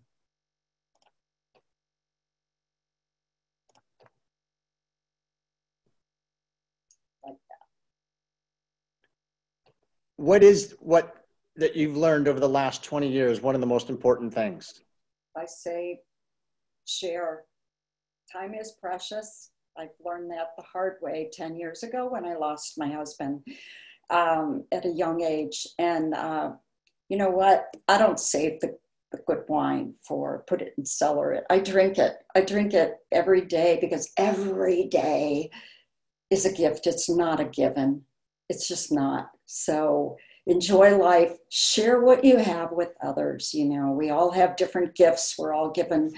[10.17, 11.25] What is what
[11.57, 14.83] that you've learned over the last 20 years, one of the most important things?
[15.37, 16.01] I say
[16.87, 17.45] share.
[18.33, 19.51] Time is precious.
[19.79, 23.43] I've learned that the hard way 10 years ago when I lost my husband
[24.11, 25.67] um, at a young age.
[25.79, 26.53] And uh,
[27.09, 27.67] you know what?
[27.87, 28.77] I don't save the,
[29.13, 31.45] the good wine for put it in cellar it.
[31.51, 32.15] I drink it.
[32.35, 35.51] I drink it every day because every day
[36.31, 36.87] is a gift.
[36.87, 38.03] It's not a given.
[38.49, 39.29] It's just not.
[39.47, 40.17] So
[40.47, 43.53] enjoy life, share what you have with others.
[43.53, 45.37] You know, we all have different gifts.
[45.39, 46.13] We're all given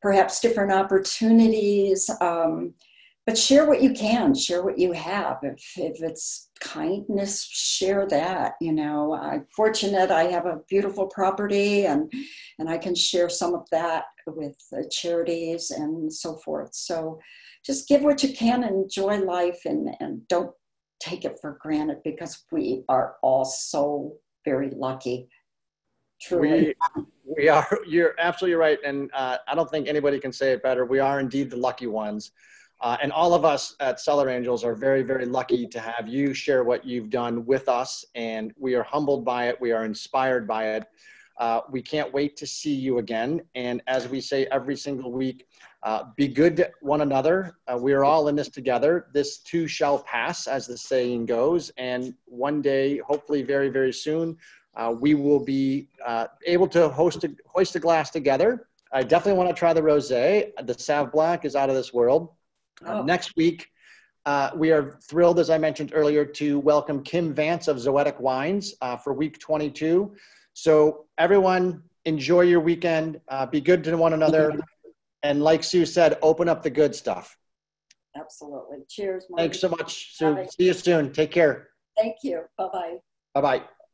[0.00, 2.10] perhaps different opportunities.
[2.20, 2.74] Um,
[3.26, 8.54] but share what you can share what you have if, if it's kindness share that
[8.60, 12.12] you know i'm fortunate i have a beautiful property and
[12.58, 14.56] and i can share some of that with
[14.90, 17.18] charities and so forth so
[17.64, 20.52] just give what you can enjoy life and and don't
[21.02, 25.28] take it for granted because we are all so very lucky
[26.20, 27.04] truly we,
[27.36, 30.84] we are you're absolutely right and uh, i don't think anybody can say it better
[30.84, 32.30] we are indeed the lucky ones
[32.82, 36.34] uh, and all of us at Cellar Angels are very, very lucky to have you
[36.34, 38.04] share what you've done with us.
[38.16, 39.60] And we are humbled by it.
[39.60, 40.84] We are inspired by it.
[41.38, 43.40] Uh, we can't wait to see you again.
[43.54, 45.46] And as we say every single week,
[45.82, 47.56] uh, be good to one another.
[47.66, 49.08] Uh, we are all in this together.
[49.12, 51.70] This too shall pass, as the saying goes.
[51.76, 54.36] And one day, hopefully, very, very soon,
[54.76, 58.68] uh, we will be uh, able to host a, hoist a glass together.
[58.92, 60.52] I definitely want to try the rosé.
[60.64, 62.30] The Sauv Blanc is out of this world.
[62.86, 63.02] Uh, oh.
[63.02, 63.66] next week,
[64.24, 68.74] uh, we are thrilled, as I mentioned earlier, to welcome Kim Vance of Zoetic Wines
[68.80, 70.14] uh, for week 22.
[70.54, 73.20] So, everyone, enjoy your weekend.
[73.28, 74.52] Uh, be good to one another.
[75.22, 77.36] And, like Sue said, open up the good stuff.
[78.16, 78.78] Absolutely.
[78.88, 79.26] Cheers.
[79.36, 80.46] Thanks so much, Sue.
[80.58, 81.12] See you soon.
[81.12, 81.68] Take care.
[81.96, 82.42] Thank you.
[82.58, 82.96] Bye bye.
[83.34, 83.62] Bye bye.